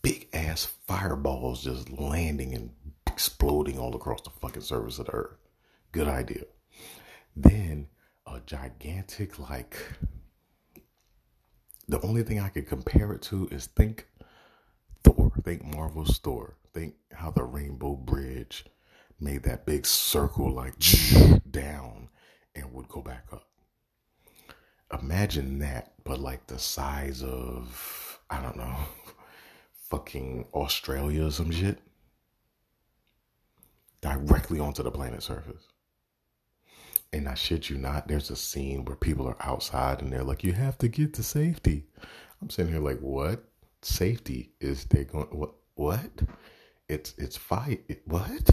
Big 0.00 0.28
ass 0.32 0.66
fireballs 0.86 1.64
just 1.64 1.90
landing 1.90 2.54
and 2.54 2.70
exploding 3.06 3.78
all 3.78 3.94
across 3.94 4.22
the 4.22 4.30
fucking 4.30 4.62
surface 4.62 4.98
of 4.98 5.06
the 5.06 5.12
earth. 5.12 5.36
Good 5.96 6.08
idea. 6.08 6.44
Then 7.34 7.88
a 8.26 8.38
gigantic 8.44 9.38
like 9.38 9.78
the 11.88 11.98
only 12.02 12.22
thing 12.22 12.38
I 12.38 12.50
could 12.50 12.68
compare 12.68 13.14
it 13.14 13.22
to 13.22 13.48
is 13.50 13.64
think 13.64 14.06
Thor, 15.02 15.32
think 15.42 15.64
Marvel's 15.64 16.18
Thor, 16.18 16.58
think 16.74 16.96
how 17.14 17.30
the 17.30 17.44
Rainbow 17.44 17.94
Bridge 17.94 18.66
made 19.18 19.44
that 19.44 19.64
big 19.64 19.86
circle 19.86 20.52
like 20.52 20.74
down 21.50 22.10
and 22.54 22.74
would 22.74 22.88
go 22.88 23.00
back 23.00 23.28
up. 23.32 23.48
Imagine 25.00 25.60
that, 25.60 25.94
but 26.04 26.20
like 26.20 26.46
the 26.46 26.58
size 26.58 27.22
of 27.22 28.20
I 28.28 28.42
don't 28.42 28.58
know, 28.58 28.76
fucking 29.88 30.44
Australia 30.52 31.28
or 31.28 31.30
some 31.30 31.50
shit. 31.50 31.78
Directly 34.02 34.60
onto 34.60 34.82
the 34.82 34.90
planet's 34.90 35.24
surface. 35.24 35.62
And 37.16 37.30
I 37.30 37.34
shit 37.34 37.70
you 37.70 37.78
not, 37.78 38.08
there's 38.08 38.28
a 38.28 38.36
scene 38.36 38.84
where 38.84 38.94
people 38.94 39.26
are 39.26 39.38
outside 39.40 40.02
and 40.02 40.12
they're 40.12 40.22
like, 40.22 40.44
you 40.44 40.52
have 40.52 40.76
to 40.76 40.86
get 40.86 41.14
to 41.14 41.22
safety. 41.22 41.86
I'm 42.42 42.50
sitting 42.50 42.70
here 42.70 42.82
like, 42.82 42.98
what? 43.00 43.42
Safety 43.80 44.52
is 44.60 44.84
they 44.84 45.04
going, 45.04 45.28
what? 45.30 45.54
What? 45.76 46.10
It's 46.90 47.14
it's 47.16 47.38
fire. 47.38 47.78
It, 47.88 48.02
what? 48.04 48.50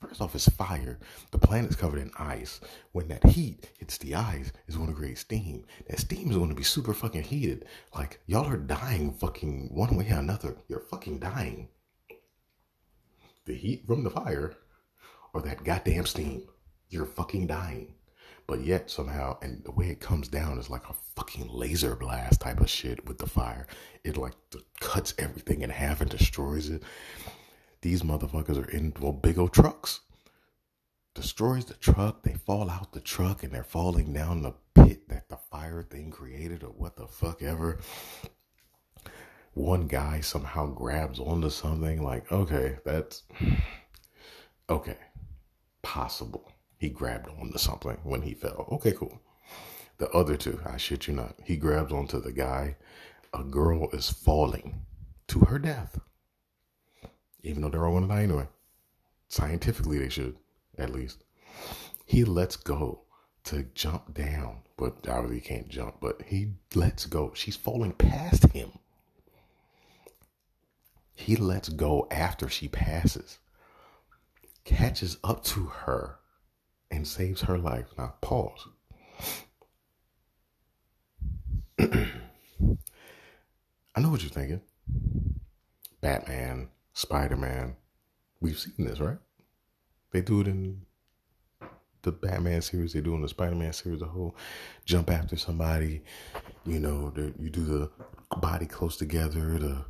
First 0.00 0.20
off, 0.20 0.36
it's 0.36 0.48
fire. 0.48 1.00
The 1.32 1.38
planet's 1.38 1.74
covered 1.74 1.98
in 1.98 2.12
ice. 2.16 2.60
When 2.92 3.08
that 3.08 3.26
heat 3.26 3.68
hits 3.80 3.98
the 3.98 4.14
ice, 4.14 4.52
it's 4.68 4.76
going 4.76 4.90
to 4.90 4.94
create 4.94 5.18
steam. 5.18 5.64
That 5.88 5.98
steam 5.98 6.30
is 6.30 6.36
going 6.36 6.50
to 6.50 6.54
be 6.54 6.62
super 6.62 6.94
fucking 6.94 7.24
heated. 7.24 7.64
Like 7.96 8.20
y'all 8.26 8.46
are 8.46 8.56
dying, 8.56 9.12
fucking 9.14 9.70
one 9.72 9.96
way 9.96 10.08
or 10.12 10.18
another. 10.20 10.56
You're 10.68 10.78
fucking 10.78 11.18
dying. 11.18 11.66
The 13.46 13.54
heat 13.54 13.88
from 13.88 14.04
the 14.04 14.10
fire, 14.10 14.54
or 15.32 15.42
that 15.42 15.64
goddamn 15.64 16.06
steam. 16.06 16.46
You're 16.88 17.06
fucking 17.06 17.48
dying. 17.48 17.94
But 18.46 18.64
yet 18.64 18.90
somehow, 18.90 19.38
and 19.40 19.64
the 19.64 19.72
way 19.72 19.88
it 19.88 20.00
comes 20.00 20.28
down 20.28 20.58
is 20.58 20.68
like 20.68 20.88
a 20.88 20.94
fucking 21.16 21.48
laser 21.48 21.96
blast 21.96 22.40
type 22.40 22.60
of 22.60 22.68
shit 22.68 23.06
with 23.06 23.18
the 23.18 23.26
fire. 23.26 23.66
It 24.04 24.16
like 24.16 24.34
cuts 24.80 25.14
everything 25.18 25.62
in 25.62 25.70
half 25.70 26.00
and 26.00 26.10
destroys 26.10 26.68
it. 26.68 26.82
These 27.80 28.02
motherfuckers 28.02 28.62
are 28.62 28.70
in 28.70 28.92
well, 29.00 29.12
big 29.12 29.38
old 29.38 29.52
trucks. 29.52 30.00
Destroys 31.14 31.64
the 31.64 31.74
truck. 31.74 32.22
They 32.22 32.34
fall 32.34 32.68
out 32.68 32.92
the 32.92 33.00
truck 33.00 33.42
and 33.42 33.52
they're 33.52 33.64
falling 33.64 34.12
down 34.12 34.42
the 34.42 34.54
pit 34.74 35.08
that 35.08 35.28
the 35.28 35.36
fire 35.36 35.82
thing 35.82 36.10
created 36.10 36.62
or 36.62 36.70
what 36.70 36.96
the 36.96 37.06
fuck 37.06 37.40
ever. 37.42 37.78
One 39.54 39.86
guy 39.86 40.20
somehow 40.20 40.66
grabs 40.66 41.20
onto 41.20 41.48
something 41.48 42.02
like, 42.02 42.30
okay, 42.32 42.78
that's 42.84 43.22
okay, 44.68 44.98
possible. 45.82 46.50
He 46.78 46.88
grabbed 46.88 47.28
onto 47.28 47.58
something 47.58 47.98
when 48.02 48.22
he 48.22 48.34
fell. 48.34 48.68
Okay, 48.72 48.92
cool. 48.92 49.20
The 49.98 50.10
other 50.10 50.36
two, 50.36 50.60
I 50.66 50.76
shit 50.76 51.06
you 51.06 51.14
not, 51.14 51.36
he 51.44 51.56
grabs 51.56 51.92
onto 51.92 52.20
the 52.20 52.32
guy. 52.32 52.76
A 53.32 53.42
girl 53.42 53.88
is 53.92 54.10
falling 54.10 54.86
to 55.28 55.40
her 55.40 55.58
death 55.58 56.00
even 57.44 57.62
though 57.62 57.68
they're 57.68 57.86
all 57.86 57.92
going 57.92 58.08
to 58.08 58.14
die 58.14 58.22
anyway. 58.22 58.48
Scientifically, 59.28 59.98
they 59.98 60.08
should, 60.08 60.36
at 60.78 60.92
least. 60.92 61.22
He 62.04 62.24
lets 62.24 62.56
go 62.56 63.02
to 63.44 63.66
jump 63.74 64.14
down, 64.14 64.62
but 64.76 65.06
obviously 65.08 65.36
he 65.36 65.40
can't 65.40 65.68
jump, 65.68 65.96
but 66.00 66.22
he 66.26 66.52
lets 66.74 67.06
go. 67.06 67.32
She's 67.34 67.56
falling 67.56 67.92
past 67.92 68.50
him. 68.52 68.72
He 71.14 71.36
lets 71.36 71.68
go 71.68 72.08
after 72.10 72.48
she 72.48 72.66
passes, 72.68 73.38
catches 74.64 75.18
up 75.22 75.44
to 75.44 75.66
her, 75.66 76.18
and 76.94 77.06
saves 77.06 77.42
her 77.42 77.58
life. 77.58 77.86
Now, 77.98 78.14
pause. 78.20 78.68
I 81.78 82.06
know 84.00 84.10
what 84.10 84.22
you're 84.22 84.30
thinking. 84.30 84.60
Batman, 86.00 86.68
Spider 86.92 87.36
Man. 87.36 87.76
We've 88.40 88.58
seen 88.58 88.86
this, 88.86 89.00
right? 89.00 89.18
They 90.12 90.20
do 90.20 90.40
it 90.40 90.48
in 90.48 90.82
the 92.02 92.12
Batman 92.12 92.62
series. 92.62 92.92
They 92.92 93.00
do 93.00 93.14
in 93.14 93.22
the 93.22 93.28
Spider 93.28 93.56
Man 93.56 93.72
series. 93.72 94.00
The 94.00 94.06
whole 94.06 94.36
jump 94.84 95.10
after 95.10 95.36
somebody. 95.36 96.02
You 96.64 96.78
know, 96.78 97.10
the, 97.10 97.34
you 97.38 97.50
do 97.50 97.64
the 97.64 97.90
body 98.36 98.66
close 98.66 98.96
together 98.96 99.58
to 99.58 99.84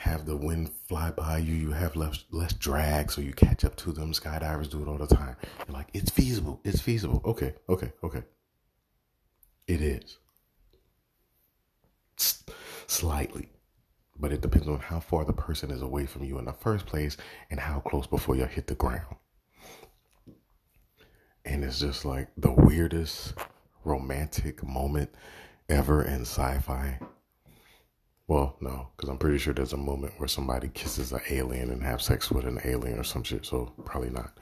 have 0.00 0.26
the 0.26 0.36
wind 0.36 0.70
fly 0.88 1.10
by 1.10 1.38
you. 1.38 1.54
You 1.54 1.70
have 1.72 1.96
less 1.96 2.24
less 2.30 2.52
drag, 2.54 3.12
so 3.12 3.20
you 3.20 3.32
catch 3.32 3.64
up 3.64 3.76
to 3.76 3.92
them. 3.92 4.12
Skydivers 4.12 4.70
do 4.70 4.82
it 4.82 4.88
all 4.88 4.98
the 4.98 5.06
time. 5.06 5.36
You're 5.66 5.76
like, 5.76 5.88
it's 5.92 6.10
feasible. 6.10 6.60
It's 6.64 6.80
feasible. 6.80 7.20
Okay, 7.24 7.54
okay, 7.68 7.92
okay. 8.02 8.22
It 9.66 9.82
is. 9.82 10.18
S- 12.18 12.44
slightly 12.86 13.50
but 14.20 14.32
it 14.32 14.42
depends 14.42 14.68
on 14.68 14.78
how 14.78 15.00
far 15.00 15.24
the 15.24 15.32
person 15.32 15.70
is 15.70 15.82
away 15.82 16.04
from 16.06 16.24
you 16.24 16.38
in 16.38 16.44
the 16.44 16.52
first 16.52 16.86
place 16.86 17.16
and 17.50 17.58
how 17.58 17.80
close 17.80 18.06
before 18.06 18.36
you 18.36 18.44
hit 18.44 18.66
the 18.66 18.74
ground. 18.74 19.16
And 21.44 21.64
it's 21.64 21.80
just 21.80 22.04
like 22.04 22.28
the 22.36 22.52
weirdest 22.52 23.34
romantic 23.84 24.62
moment 24.62 25.10
ever 25.68 26.02
in 26.02 26.22
sci 26.22 26.58
fi. 26.58 26.98
Well, 28.30 28.56
no, 28.60 28.90
because 28.96 29.08
I'm 29.08 29.18
pretty 29.18 29.38
sure 29.38 29.52
there's 29.52 29.72
a 29.72 29.76
moment 29.76 30.14
where 30.18 30.28
somebody 30.28 30.68
kisses 30.68 31.10
an 31.10 31.18
alien 31.30 31.72
and 31.72 31.82
have 31.82 32.00
sex 32.00 32.30
with 32.30 32.44
an 32.44 32.60
alien 32.62 33.00
or 33.00 33.02
some 33.02 33.24
shit, 33.24 33.44
so 33.44 33.72
probably 33.84 34.10
not. 34.10 34.38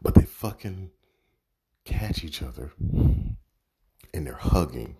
But 0.00 0.14
they 0.14 0.22
fucking 0.22 0.92
catch 1.84 2.22
each 2.22 2.42
other 2.44 2.70
and 2.78 3.36
they're 4.12 4.34
hugging 4.34 4.98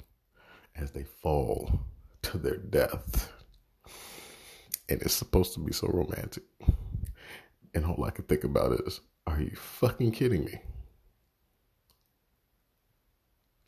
as 0.74 0.90
they 0.90 1.04
fall 1.04 1.78
to 2.22 2.38
their 2.38 2.56
death 2.56 3.30
and 4.88 5.00
it's 5.00 5.14
supposed 5.14 5.54
to 5.54 5.60
be 5.60 5.72
so 5.72 5.86
romantic. 5.86 6.42
And 7.72 7.86
all 7.86 8.02
I 8.02 8.10
can 8.10 8.24
think 8.24 8.42
about 8.42 8.72
is, 8.84 9.00
are 9.28 9.40
you 9.40 9.54
fucking 9.54 10.10
kidding 10.10 10.44
me? 10.44 10.60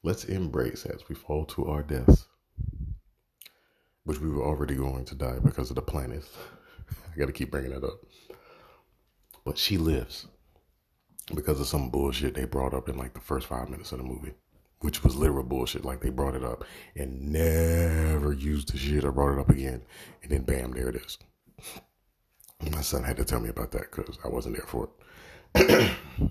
Let's 0.02 0.24
embrace 0.24 0.84
as 0.86 1.08
we 1.08 1.14
fall 1.14 1.44
to 1.44 1.66
our 1.66 1.84
deaths, 1.84 2.26
which 4.06 4.20
we 4.20 4.30
were 4.30 4.44
already 4.44 4.74
going 4.74 5.04
to 5.04 5.14
die 5.14 5.38
because 5.44 5.68
of 5.70 5.76
the 5.76 5.82
planet. 5.82 6.24
I 6.90 7.18
gotta 7.18 7.32
keep 7.32 7.50
bringing 7.50 7.72
that 7.72 7.84
up. 7.84 8.00
But 9.44 9.58
she 9.58 9.76
lives 9.76 10.26
because 11.34 11.60
of 11.60 11.66
some 11.66 11.90
bullshit 11.90 12.34
they 12.34 12.44
brought 12.44 12.72
up 12.72 12.88
in 12.88 12.96
like 12.96 13.12
the 13.12 13.20
first 13.20 13.46
five 13.46 13.68
minutes 13.68 13.92
of 13.92 13.98
the 13.98 14.04
movie 14.04 14.32
which 14.80 15.02
was 15.02 15.16
literal 15.16 15.42
bullshit. 15.42 15.84
Like 15.84 16.00
they 16.00 16.10
brought 16.10 16.34
it 16.34 16.44
up 16.44 16.64
and 16.94 17.32
never 17.32 18.32
used 18.32 18.72
the 18.72 18.78
shit 18.78 19.04
or 19.04 19.12
brought 19.12 19.34
it 19.34 19.40
up 19.40 19.50
again. 19.50 19.82
And 20.22 20.30
then 20.30 20.42
bam, 20.42 20.72
there 20.72 20.88
it 20.88 20.96
is. 20.96 21.18
My 22.70 22.80
son 22.80 23.02
had 23.02 23.16
to 23.16 23.24
tell 23.24 23.40
me 23.40 23.48
about 23.48 23.72
that 23.72 23.90
because 23.90 24.18
I 24.24 24.28
wasn't 24.28 24.56
there 24.56 24.66
for 24.66 24.88
it. 25.54 25.90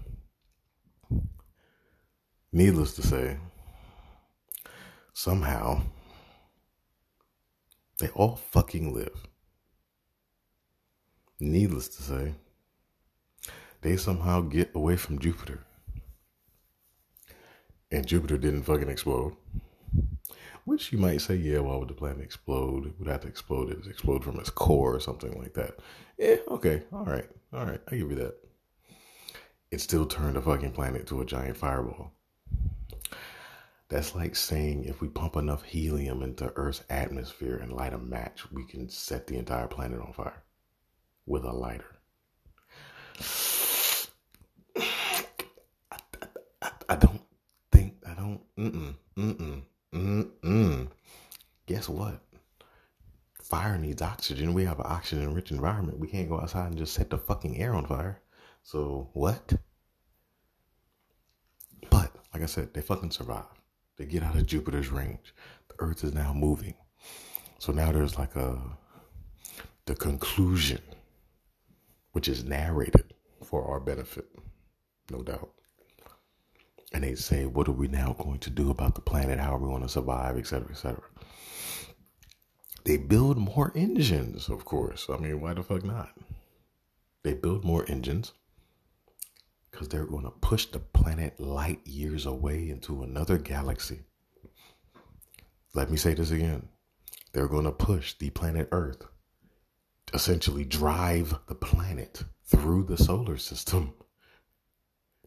Needless 2.51 2.95
to 2.95 3.01
say, 3.01 3.37
somehow 5.13 5.81
they 7.99 8.09
all 8.09 8.35
fucking 8.35 8.93
live. 8.93 9.27
Needless 11.39 11.87
to 11.89 12.03
say, 12.03 12.33
they 13.81 13.97
somehow 13.97 14.41
get 14.41 14.71
away 14.73 14.95
from 14.95 15.19
Jupiter 15.19 15.59
and 17.91 18.05
Jupiter 18.05 18.37
didn't 18.37 18.63
fucking 18.63 18.89
explode. 18.89 19.35
Which 20.65 20.91
you 20.91 20.97
might 20.97 21.21
say, 21.21 21.35
yeah, 21.35 21.59
why 21.59 21.75
would 21.75 21.89
the 21.89 21.93
planet 21.93 22.23
explode? 22.23 22.87
It 22.87 22.93
would 22.97 23.07
have 23.07 23.21
to 23.21 23.27
explode 23.27 23.71
it 23.71 23.85
explode 23.87 24.23
from 24.23 24.39
its 24.39 24.49
core 24.49 24.95
or 24.95 24.99
something 24.99 25.39
like 25.39 25.53
that. 25.53 25.77
Yeah, 26.17 26.37
okay, 26.49 26.83
all 26.91 27.05
right, 27.05 27.29
all 27.53 27.65
right, 27.65 27.81
I 27.87 27.95
give 27.95 28.09
you 28.09 28.15
that. 28.15 28.35
It 29.71 29.81
still 29.81 30.05
turned 30.05 30.35
the 30.35 30.41
fucking 30.41 30.71
planet 30.71 31.05
to 31.07 31.21
a 31.21 31.25
giant 31.25 31.57
fireball. 31.57 32.14
That's 33.87 34.15
like 34.15 34.35
saying 34.35 34.85
if 34.85 34.99
we 34.99 35.07
pump 35.07 35.35
enough 35.35 35.63
helium 35.63 36.23
into 36.23 36.51
Earth's 36.55 36.83
atmosphere 36.89 37.57
and 37.57 37.71
light 37.71 37.93
a 37.93 37.99
match, 37.99 38.51
we 38.51 38.65
can 38.65 38.89
set 38.89 39.27
the 39.27 39.37
entire 39.37 39.67
planet 39.67 39.99
on 39.99 40.11
fire 40.11 40.43
with 41.27 41.43
a 41.43 41.51
lighter. 41.51 41.85
I, 44.75 45.99
I, 46.61 46.71
I 46.89 46.95
don't 46.95 47.21
think, 47.71 47.93
I 48.07 48.13
don't. 48.15 48.41
Mm-mm. 48.57 48.95
Mm-mm. 49.17 49.61
Mm-mm. 49.93 50.87
Guess 51.67 51.87
what? 51.87 52.19
Fire 53.41 53.77
needs 53.77 54.01
oxygen. 54.01 54.55
We 54.55 54.65
have 54.65 54.79
an 54.79 54.87
oxygen-rich 54.87 55.51
environment. 55.51 55.99
We 55.99 56.07
can't 56.07 56.27
go 56.27 56.39
outside 56.39 56.67
and 56.69 56.77
just 56.77 56.93
set 56.95 57.11
the 57.11 57.19
fucking 57.19 57.57
air 57.61 57.75
on 57.75 57.85
fire. 57.85 58.19
So 58.63 59.09
what? 59.13 59.53
But 61.91 62.11
like 62.33 62.41
I 62.41 62.47
said, 62.47 62.73
they 62.73 62.81
fucking 62.81 63.11
survive. 63.11 63.45
They 63.97 64.05
get 64.05 64.23
out 64.23 64.35
of 64.35 64.45
Jupiter's 64.45 64.89
range. 64.89 65.33
The 65.69 65.75
Earth 65.79 66.03
is 66.03 66.13
now 66.13 66.33
moving. 66.33 66.75
So 67.59 67.71
now 67.71 67.91
there's 67.91 68.17
like 68.17 68.35
a 68.35 68.59
the 69.85 69.95
conclusion, 69.95 70.81
which 72.11 72.27
is 72.27 72.43
narrated 72.43 73.13
for 73.43 73.65
our 73.65 73.79
benefit, 73.79 74.25
no 75.11 75.21
doubt 75.21 75.51
and 76.95 77.03
they 77.03 77.13
say, 77.15 77.45
What 77.45 77.67
are 77.67 77.73
we 77.73 77.89
now 77.89 78.15
going 78.17 78.39
to 78.39 78.49
do 78.49 78.71
about 78.71 78.95
the 78.95 79.01
planet? 79.01 79.37
How 79.37 79.55
are 79.55 79.59
we 79.59 79.67
going 79.67 79.81
to 79.81 79.89
survive, 79.89 80.37
etc., 80.37 80.69
etc. 80.71 81.01
They 82.85 82.95
build 82.95 83.37
more 83.37 83.73
engines, 83.75 84.47
of 84.47 84.63
course. 84.63 85.07
I 85.09 85.17
mean, 85.17 85.41
why 85.41 85.53
the 85.53 85.63
fuck 85.63 85.83
not? 85.83 86.11
They 87.23 87.33
build 87.33 87.65
more 87.65 87.83
engines 87.89 88.31
because 89.75 89.89
they're 89.89 90.05
going 90.05 90.23
to 90.23 90.31
push 90.31 90.67
the 90.67 90.79
planet 90.79 91.37
light 91.37 91.85
years 91.85 92.25
away 92.25 92.69
into 92.69 93.03
another 93.03 93.37
galaxy. 93.37 93.99
Let 95.73 95.91
me 95.91 95.97
say 95.97 96.13
this 96.13 96.31
again. 96.31 96.69
They're 97.33 97.49
going 97.49 97.65
to 97.65 97.73
push 97.73 98.13
the 98.13 98.29
planet 98.29 98.69
Earth, 98.71 99.05
essentially 100.13 100.63
drive 100.63 101.35
the 101.49 101.55
planet 101.55 102.23
through 102.45 102.85
the 102.85 102.97
solar 102.97 103.35
system 103.35 103.93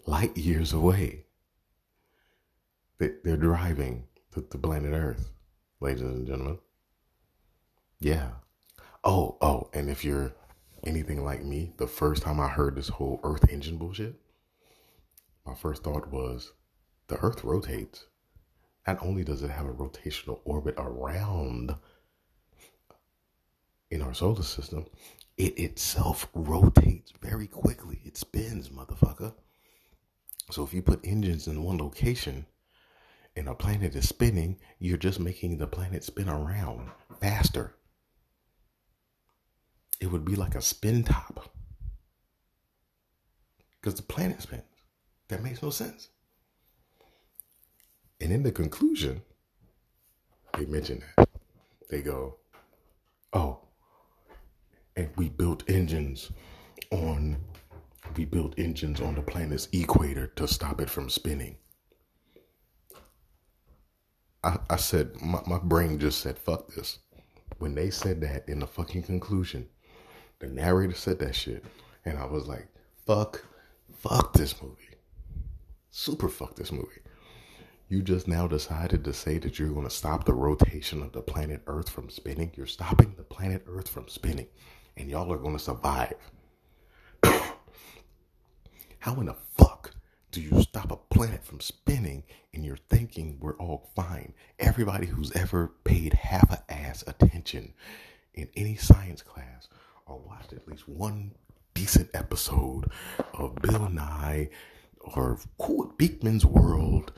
light 0.06 0.34
years 0.38 0.72
away 0.72 1.26
they, 2.98 3.11
they're 3.22 3.37
driving 3.37 4.04
the 4.32 4.58
planet 4.58 4.92
Earth, 4.92 5.30
ladies 5.80 6.02
and 6.02 6.26
gentlemen. 6.26 6.58
Yeah. 7.98 8.30
Oh, 9.04 9.37
oh, 9.40 9.68
and 9.72 9.90
if 9.90 10.04
you're 10.04 10.32
anything 10.84 11.24
like 11.24 11.44
me, 11.44 11.72
the 11.76 11.87
first 11.87 12.22
time 12.22 12.40
I 12.40 12.48
heard 12.48 12.76
this 12.76 12.88
whole 12.88 13.20
Earth 13.24 13.50
engine 13.50 13.78
bullshit, 13.78 14.14
my 15.48 15.54
first 15.54 15.82
thought 15.82 16.12
was 16.12 16.52
the 17.06 17.16
Earth 17.16 17.42
rotates. 17.42 18.04
Not 18.87 18.98
only 19.02 19.24
does 19.24 19.42
it 19.42 19.50
have 19.50 19.64
a 19.64 19.72
rotational 19.72 20.40
orbit 20.44 20.74
around 20.76 21.74
in 23.90 24.02
our 24.02 24.12
solar 24.12 24.42
system, 24.42 24.84
it 25.38 25.58
itself 25.58 26.28
rotates 26.34 27.12
very 27.22 27.46
quickly. 27.46 28.00
It 28.04 28.18
spins, 28.18 28.68
motherfucker. 28.68 29.32
So 30.50 30.64
if 30.64 30.74
you 30.74 30.82
put 30.82 31.00
engines 31.02 31.46
in 31.46 31.62
one 31.62 31.78
location 31.78 32.44
and 33.34 33.48
a 33.48 33.54
planet 33.54 33.94
is 33.94 34.08
spinning, 34.08 34.58
you're 34.78 34.98
just 34.98 35.18
making 35.18 35.56
the 35.56 35.66
planet 35.66 36.04
spin 36.04 36.28
around 36.28 36.90
faster. 37.20 37.74
It 39.98 40.11
would 40.11 40.26
be 40.26 40.37
like 40.37 40.54
a 40.54 40.61
spin 40.61 41.04
top. 41.04 41.50
Because 43.80 43.94
the 43.94 44.02
planet 44.02 44.42
spins. 44.42 44.62
That 45.28 45.42
makes 45.42 45.62
no 45.62 45.70
sense. 45.70 46.08
And 48.20 48.32
in 48.32 48.42
the 48.42 48.52
conclusion, 48.52 49.22
they 50.56 50.64
mention 50.66 51.02
that. 51.16 51.28
They 51.90 52.02
go, 52.02 52.36
oh, 53.32 53.60
and 54.96 55.08
we 55.16 55.28
built 55.28 55.68
engines 55.68 56.30
on 56.90 57.38
we 58.16 58.24
built 58.24 58.58
engines 58.58 59.00
on 59.00 59.14
the 59.14 59.22
planet's 59.22 59.68
equator 59.72 60.26
to 60.28 60.48
stop 60.48 60.80
it 60.80 60.90
from 60.90 61.08
spinning. 61.10 61.56
I, 64.42 64.58
I 64.70 64.76
said 64.76 65.20
my, 65.20 65.40
my 65.46 65.58
brain 65.58 65.98
just 65.98 66.20
said 66.20 66.38
fuck 66.38 66.74
this. 66.74 66.98
When 67.58 67.74
they 67.74 67.90
said 67.90 68.20
that 68.22 68.48
in 68.48 68.60
the 68.60 68.66
fucking 68.66 69.02
conclusion, 69.02 69.68
the 70.38 70.46
narrator 70.46 70.94
said 70.94 71.18
that 71.20 71.34
shit, 71.34 71.64
and 72.04 72.18
I 72.18 72.24
was 72.24 72.46
like, 72.46 72.68
fuck, 73.04 73.44
fuck 73.98 74.32
this 74.32 74.60
movie. 74.62 74.97
Super 75.90 76.29
fuck 76.29 76.57
this 76.57 76.72
movie. 76.72 77.01
You 77.88 78.03
just 78.03 78.29
now 78.29 78.46
decided 78.46 79.05
to 79.05 79.14
say 79.14 79.38
that 79.38 79.59
you're 79.59 79.70
going 79.70 79.87
to 79.87 79.90
stop 79.90 80.24
the 80.24 80.35
rotation 80.35 81.03
of 81.03 81.12
the 81.12 81.22
planet 81.22 81.62
Earth 81.66 81.88
from 81.88 82.11
spinning. 82.11 82.53
You're 82.55 82.66
stopping 82.66 83.14
the 83.16 83.22
planet 83.22 83.64
Earth 83.66 83.88
from 83.88 84.09
spinning 84.09 84.46
and 84.98 85.09
y'all 85.09 85.33
are 85.33 85.38
going 85.38 85.57
to 85.57 85.62
survive. 85.62 86.14
How 87.22 89.14
in 89.14 89.27
the 89.27 89.37
fuck 89.57 89.94
do 90.33 90.42
you 90.42 90.61
stop 90.61 90.90
a 90.90 90.96
planet 91.14 91.42
from 91.44 91.61
spinning 91.61 92.24
and 92.53 92.64
you're 92.64 92.77
thinking 92.90 93.38
we're 93.40 93.57
all 93.57 93.90
fine? 93.96 94.35
Everybody 94.59 95.07
who's 95.07 95.33
ever 95.33 95.72
paid 95.85 96.12
half 96.12 96.51
a 96.53 96.62
ass 96.70 97.03
attention 97.07 97.72
in 98.35 98.48
any 98.55 98.77
science 98.77 99.22
class 99.22 99.68
or 100.05 100.18
watched 100.18 100.53
at 100.53 100.68
least 100.68 100.87
one 100.88 101.33
decent 101.72 102.11
episode 102.12 102.90
of 103.35 103.55
Bill 103.62 103.88
Nye 103.88 104.51
or 105.00 105.38
Cool 105.58 105.92
Beakman's 105.98 106.44
World, 106.44 107.12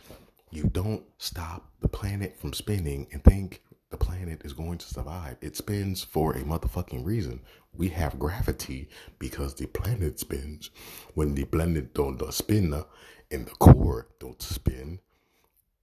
you 0.50 0.64
don't 0.64 1.04
stop 1.18 1.70
the 1.80 1.88
planet 1.88 2.38
from 2.38 2.52
spinning 2.52 3.06
and 3.12 3.22
think 3.22 3.62
the 3.90 3.96
planet 3.96 4.42
is 4.44 4.52
going 4.52 4.78
to 4.78 4.86
survive. 4.86 5.36
It 5.40 5.56
spins 5.56 6.04
for 6.04 6.32
a 6.32 6.42
motherfucking 6.42 7.04
reason. 7.04 7.40
We 7.72 7.88
have 7.88 8.18
gravity 8.18 8.88
because 9.18 9.54
the 9.54 9.66
planet 9.66 10.20
spins. 10.20 10.70
When 11.14 11.34
the 11.34 11.44
planet 11.44 11.94
don't 11.94 12.20
spin 12.32 12.72
uh, 12.72 12.84
and 13.30 13.46
the 13.46 13.50
core 13.52 14.08
don't 14.18 14.40
spin, 14.40 15.00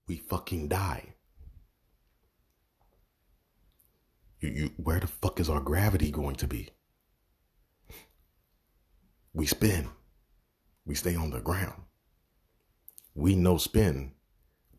we 0.07 0.17
fucking 0.17 0.69
die. 0.69 1.15
You, 4.39 4.49
you, 4.49 4.71
where 4.77 4.99
the 4.99 5.07
fuck 5.07 5.39
is 5.39 5.49
our 5.49 5.60
gravity 5.60 6.12
going 6.12 6.36
to 6.36 6.47
be? 6.47 6.69
We 9.33 9.45
spin. 9.45 9.89
We 10.86 10.95
stay 10.95 11.15
on 11.15 11.31
the 11.31 11.41
ground. 11.41 11.81
We 13.17 13.36
no 13.36 13.58
spin. 13.58 14.12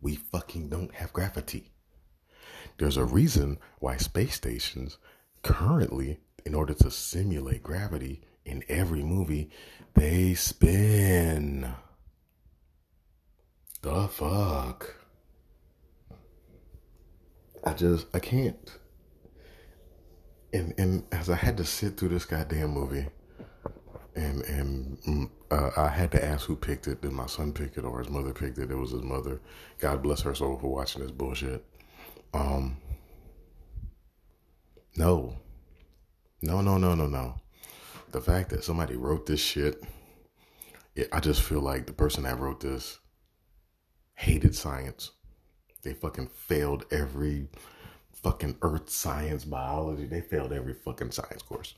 We 0.00 0.14
fucking 0.14 0.68
don't 0.68 0.94
have 0.94 1.12
gravity. 1.12 1.72
There's 2.78 2.96
a 2.96 3.04
reason 3.04 3.58
why 3.80 3.96
space 3.96 4.36
stations 4.36 4.96
currently, 5.42 6.20
in 6.46 6.54
order 6.54 6.72
to 6.74 6.88
simulate 6.88 7.64
gravity 7.64 8.22
in 8.44 8.62
every 8.68 9.02
movie, 9.02 9.50
they 9.94 10.34
spin. 10.34 11.68
The 13.82 14.06
fuck? 14.06 14.94
I 17.64 17.72
just, 17.72 18.06
I 18.14 18.20
can't. 18.20 18.78
And, 20.52 20.74
and 20.78 21.02
as 21.10 21.28
I 21.28 21.34
had 21.34 21.56
to 21.56 21.64
sit 21.64 21.96
through 21.96 22.10
this 22.10 22.24
goddamn 22.24 22.70
movie, 22.70 23.06
and 24.14 24.42
and 24.42 24.98
mm, 25.02 25.30
uh, 25.50 25.70
I 25.76 25.88
had 25.88 26.12
to 26.12 26.24
ask 26.24 26.46
who 26.46 26.56
picked 26.56 26.88
it. 26.88 27.00
Did 27.00 27.12
my 27.12 27.26
son 27.26 27.52
pick 27.52 27.76
it 27.76 27.84
or 27.84 27.98
his 27.98 28.10
mother 28.10 28.32
picked 28.32 28.58
it? 28.58 28.70
It 28.70 28.76
was 28.76 28.90
his 28.90 29.02
mother. 29.02 29.40
God 29.78 30.02
bless 30.02 30.20
her 30.22 30.34
soul 30.34 30.58
for 30.58 30.70
watching 30.70 31.02
this 31.02 31.10
bullshit. 31.10 31.64
Um, 32.34 32.76
no, 34.96 35.36
no, 36.42 36.60
no, 36.60 36.76
no, 36.76 36.94
no, 36.94 37.06
no. 37.06 37.34
The 38.10 38.20
fact 38.20 38.50
that 38.50 38.64
somebody 38.64 38.96
wrote 38.96 39.26
this 39.26 39.40
shit, 39.40 39.82
it, 40.94 41.08
I 41.12 41.20
just 41.20 41.42
feel 41.42 41.60
like 41.60 41.86
the 41.86 41.92
person 41.92 42.24
that 42.24 42.38
wrote 42.38 42.60
this 42.60 42.98
hated 44.14 44.54
science. 44.54 45.12
They 45.82 45.94
fucking 45.94 46.28
failed 46.28 46.84
every 46.90 47.48
fucking 48.12 48.56
earth 48.62 48.90
science, 48.90 49.44
biology. 49.44 50.06
They 50.06 50.20
failed 50.20 50.52
every 50.52 50.74
fucking 50.74 51.12
science 51.12 51.42
course. 51.42 51.74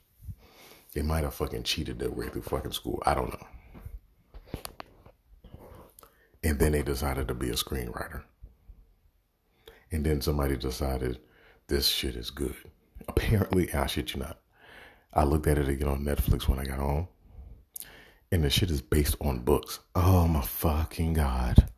They 0.94 1.02
might 1.02 1.24
have 1.24 1.34
fucking 1.34 1.64
cheated 1.64 1.98
their 1.98 2.10
way 2.10 2.28
through 2.28 2.42
fucking 2.42 2.72
school. 2.72 3.02
I 3.06 3.14
don't 3.14 3.28
know. 3.28 3.46
And 6.42 6.58
then 6.58 6.72
they 6.72 6.82
decided 6.82 7.28
to 7.28 7.34
be 7.34 7.50
a 7.50 7.54
screenwriter. 7.54 8.22
And 9.92 10.04
then 10.04 10.20
somebody 10.20 10.56
decided 10.56 11.18
this 11.68 11.88
shit 11.88 12.16
is 12.16 12.30
good. 12.30 12.54
Apparently, 13.08 13.72
I 13.72 13.86
shit 13.86 14.14
you 14.14 14.20
not. 14.20 14.40
I 15.12 15.24
looked 15.24 15.46
at 15.46 15.58
it 15.58 15.68
again 15.68 15.88
on 15.88 16.04
Netflix 16.04 16.48
when 16.48 16.58
I 16.58 16.64
got 16.64 16.78
home. 16.78 17.08
And 18.32 18.44
the 18.44 18.50
shit 18.50 18.70
is 18.70 18.80
based 18.80 19.16
on 19.20 19.40
books. 19.40 19.80
Oh 19.94 20.28
my 20.28 20.42
fucking 20.42 21.14
God. 21.14 21.68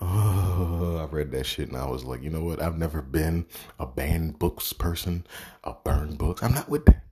Oh, 0.00 0.96
I 0.98 1.14
read 1.14 1.30
that 1.32 1.44
shit 1.44 1.68
and 1.68 1.76
I 1.76 1.86
was 1.86 2.04
like, 2.04 2.22
you 2.22 2.30
know 2.30 2.42
what? 2.42 2.60
I've 2.60 2.78
never 2.78 3.02
been 3.02 3.46
a 3.78 3.86
banned 3.86 4.38
books 4.38 4.72
person, 4.72 5.26
a 5.62 5.74
burn 5.84 6.16
books. 6.16 6.42
I'm 6.42 6.54
not 6.54 6.68
with 6.68 6.86
that. 6.86 7.04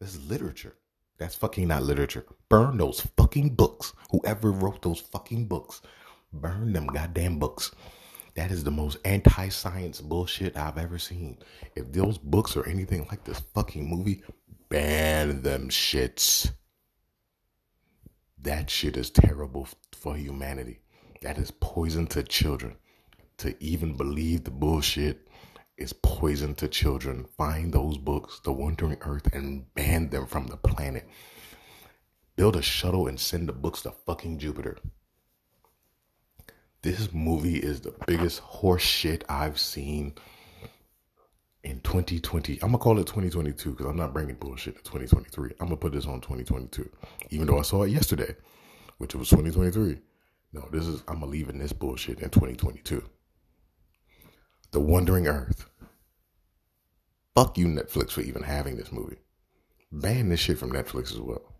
This 0.00 0.14
is 0.14 0.30
literature. 0.30 0.76
That's 1.18 1.34
fucking 1.34 1.68
not 1.68 1.82
literature. 1.82 2.24
Burn 2.48 2.78
those 2.78 3.00
fucking 3.18 3.56
books. 3.56 3.92
Whoever 4.10 4.52
wrote 4.52 4.80
those 4.80 5.00
fucking 5.00 5.46
books, 5.46 5.82
burn 6.32 6.72
them 6.72 6.86
goddamn 6.86 7.38
books. 7.38 7.72
That 8.34 8.50
is 8.50 8.64
the 8.64 8.70
most 8.70 8.98
anti 9.04 9.48
science 9.48 10.00
bullshit 10.00 10.56
I've 10.56 10.78
ever 10.78 10.98
seen. 10.98 11.38
If 11.74 11.92
those 11.92 12.18
books 12.18 12.56
are 12.56 12.66
anything 12.66 13.06
like 13.10 13.24
this 13.24 13.40
fucking 13.54 13.88
movie, 13.88 14.22
ban 14.68 15.42
them 15.42 15.68
shits. 15.68 16.52
That 18.38 18.70
shit 18.70 18.96
is 18.96 19.10
terrible 19.10 19.68
for 19.92 20.16
humanity. 20.16 20.80
That 21.22 21.38
is 21.38 21.50
poison 21.50 22.06
to 22.08 22.22
children. 22.22 22.76
To 23.38 23.54
even 23.62 23.96
believe 23.96 24.44
the 24.44 24.50
bullshit 24.50 25.28
is 25.76 25.92
poison 25.92 26.54
to 26.56 26.68
children. 26.68 27.26
Find 27.36 27.72
those 27.72 27.98
books, 27.98 28.40
The 28.44 28.52
Wandering 28.52 28.98
Earth, 29.00 29.32
and 29.34 29.72
ban 29.74 30.10
them 30.10 30.26
from 30.26 30.46
the 30.46 30.56
planet. 30.56 31.08
Build 32.36 32.56
a 32.56 32.62
shuttle 32.62 33.08
and 33.08 33.18
send 33.18 33.48
the 33.48 33.52
books 33.52 33.82
to 33.82 33.90
fucking 33.90 34.38
Jupiter. 34.38 34.78
This 36.82 37.12
movie 37.12 37.58
is 37.58 37.80
the 37.82 37.94
biggest 38.06 38.38
horse 38.38 38.82
shit 38.82 39.22
I've 39.28 39.58
seen 39.58 40.14
in 41.62 41.80
2020. 41.80 42.54
I'm 42.62 42.68
gonna 42.68 42.78
call 42.78 42.98
it 42.98 43.06
2022 43.06 43.72
because 43.72 43.86
I'm 43.86 43.96
not 43.96 44.14
bringing 44.14 44.36
bullshit 44.36 44.76
to 44.76 44.82
2023. 44.82 45.50
I'm 45.60 45.66
gonna 45.66 45.76
put 45.76 45.92
this 45.92 46.06
on 46.06 46.22
2022, 46.22 46.88
even 47.30 47.46
though 47.46 47.58
I 47.58 47.62
saw 47.62 47.82
it 47.82 47.90
yesterday, 47.90 48.34
which 48.96 49.14
was 49.14 49.28
2023. 49.28 49.98
No, 50.54 50.68
this 50.72 50.86
is 50.86 51.02
I'm 51.06 51.20
gonna 51.20 51.26
leave 51.26 51.50
in 51.50 51.58
this 51.58 51.74
bullshit 51.74 52.20
in 52.20 52.30
2022. 52.30 53.04
The 54.70 54.80
Wandering 54.80 55.28
Earth. 55.28 55.68
Fuck 57.34 57.58
you, 57.58 57.66
Netflix, 57.66 58.12
for 58.12 58.22
even 58.22 58.42
having 58.42 58.76
this 58.76 58.90
movie. 58.90 59.18
Ban 59.92 60.30
this 60.30 60.40
shit 60.40 60.58
from 60.58 60.72
Netflix 60.72 61.12
as 61.12 61.20
well. 61.20 61.52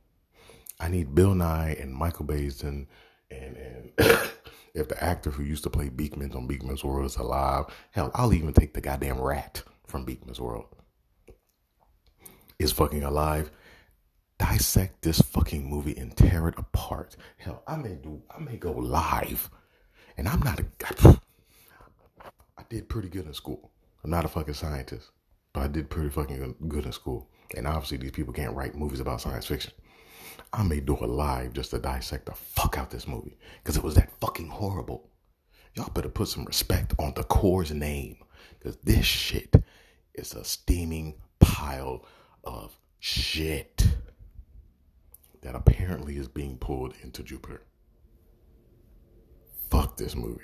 I 0.78 0.88
need 0.88 1.14
Bill 1.14 1.34
Nye 1.34 1.76
and 1.78 1.92
Michael 1.92 2.24
Baisden 2.24 2.86
and 3.30 3.56
and 3.56 3.92
if 4.74 4.88
the 4.88 5.02
actor 5.02 5.30
who 5.30 5.42
used 5.42 5.64
to 5.64 5.70
play 5.70 5.88
Beakman 5.90 6.34
on 6.34 6.48
Beakman's 6.48 6.84
World 6.84 7.06
is 7.06 7.16
alive, 7.16 7.64
hell, 7.92 8.10
I'll 8.14 8.32
even 8.34 8.52
take 8.52 8.74
the 8.74 8.80
goddamn 8.80 9.20
rat 9.20 9.62
from 9.86 10.06
Beakman's 10.06 10.40
World. 10.40 10.66
Is 12.58 12.72
fucking 12.72 13.02
alive. 13.02 13.50
Dissect 14.38 15.02
this 15.02 15.20
fucking 15.20 15.68
movie 15.68 15.96
and 15.96 16.16
tear 16.16 16.48
it 16.48 16.54
apart. 16.58 17.16
Hell, 17.38 17.62
I 17.66 17.76
may 17.76 17.94
do. 17.94 18.22
I 18.34 18.40
may 18.40 18.56
go 18.56 18.72
live, 18.72 19.50
and 20.16 20.28
I'm 20.28 20.40
not 20.40 20.60
a. 20.60 21.20
I 22.58 22.62
did 22.68 22.88
pretty 22.88 23.08
good 23.08 23.26
in 23.26 23.34
school. 23.34 23.70
I'm 24.04 24.10
not 24.10 24.24
a 24.24 24.28
fucking 24.28 24.54
scientist. 24.54 25.10
but 25.52 25.62
I 25.62 25.68
did 25.68 25.90
pretty 25.90 26.10
fucking 26.10 26.56
good 26.68 26.86
in 26.86 26.92
school. 26.92 27.28
And 27.56 27.66
obviously, 27.66 27.98
these 27.98 28.12
people 28.12 28.32
can't 28.32 28.54
write 28.54 28.74
movies 28.74 29.00
about 29.00 29.20
science 29.20 29.46
fiction. 29.46 29.72
I 30.52 30.62
may 30.64 30.80
do 30.80 30.96
a 31.00 31.06
live 31.06 31.52
just 31.52 31.70
to 31.70 31.78
dissect 31.78 32.26
the 32.26 32.32
fuck 32.34 32.76
out 32.76 32.90
this 32.90 33.06
movie 33.06 33.36
because 33.62 33.76
it 33.76 33.84
was 33.84 33.94
that 33.94 34.10
fucking 34.20 34.48
horrible. 34.48 35.08
Y'all 35.74 35.90
better 35.90 36.08
put 36.08 36.28
some 36.28 36.44
respect 36.44 36.94
on 36.98 37.12
the 37.14 37.22
core's 37.22 37.70
name 37.70 38.16
because 38.58 38.76
this 38.78 39.04
shit 39.04 39.54
is 40.14 40.34
a 40.34 40.44
steaming 40.44 41.14
pile 41.38 42.04
of 42.42 42.76
shit 42.98 43.86
that 45.42 45.54
apparently 45.54 46.16
is 46.16 46.28
being 46.28 46.58
pulled 46.58 46.94
into 47.02 47.22
Jupiter. 47.22 47.62
Fuck 49.70 49.96
this 49.96 50.16
movie. 50.16 50.40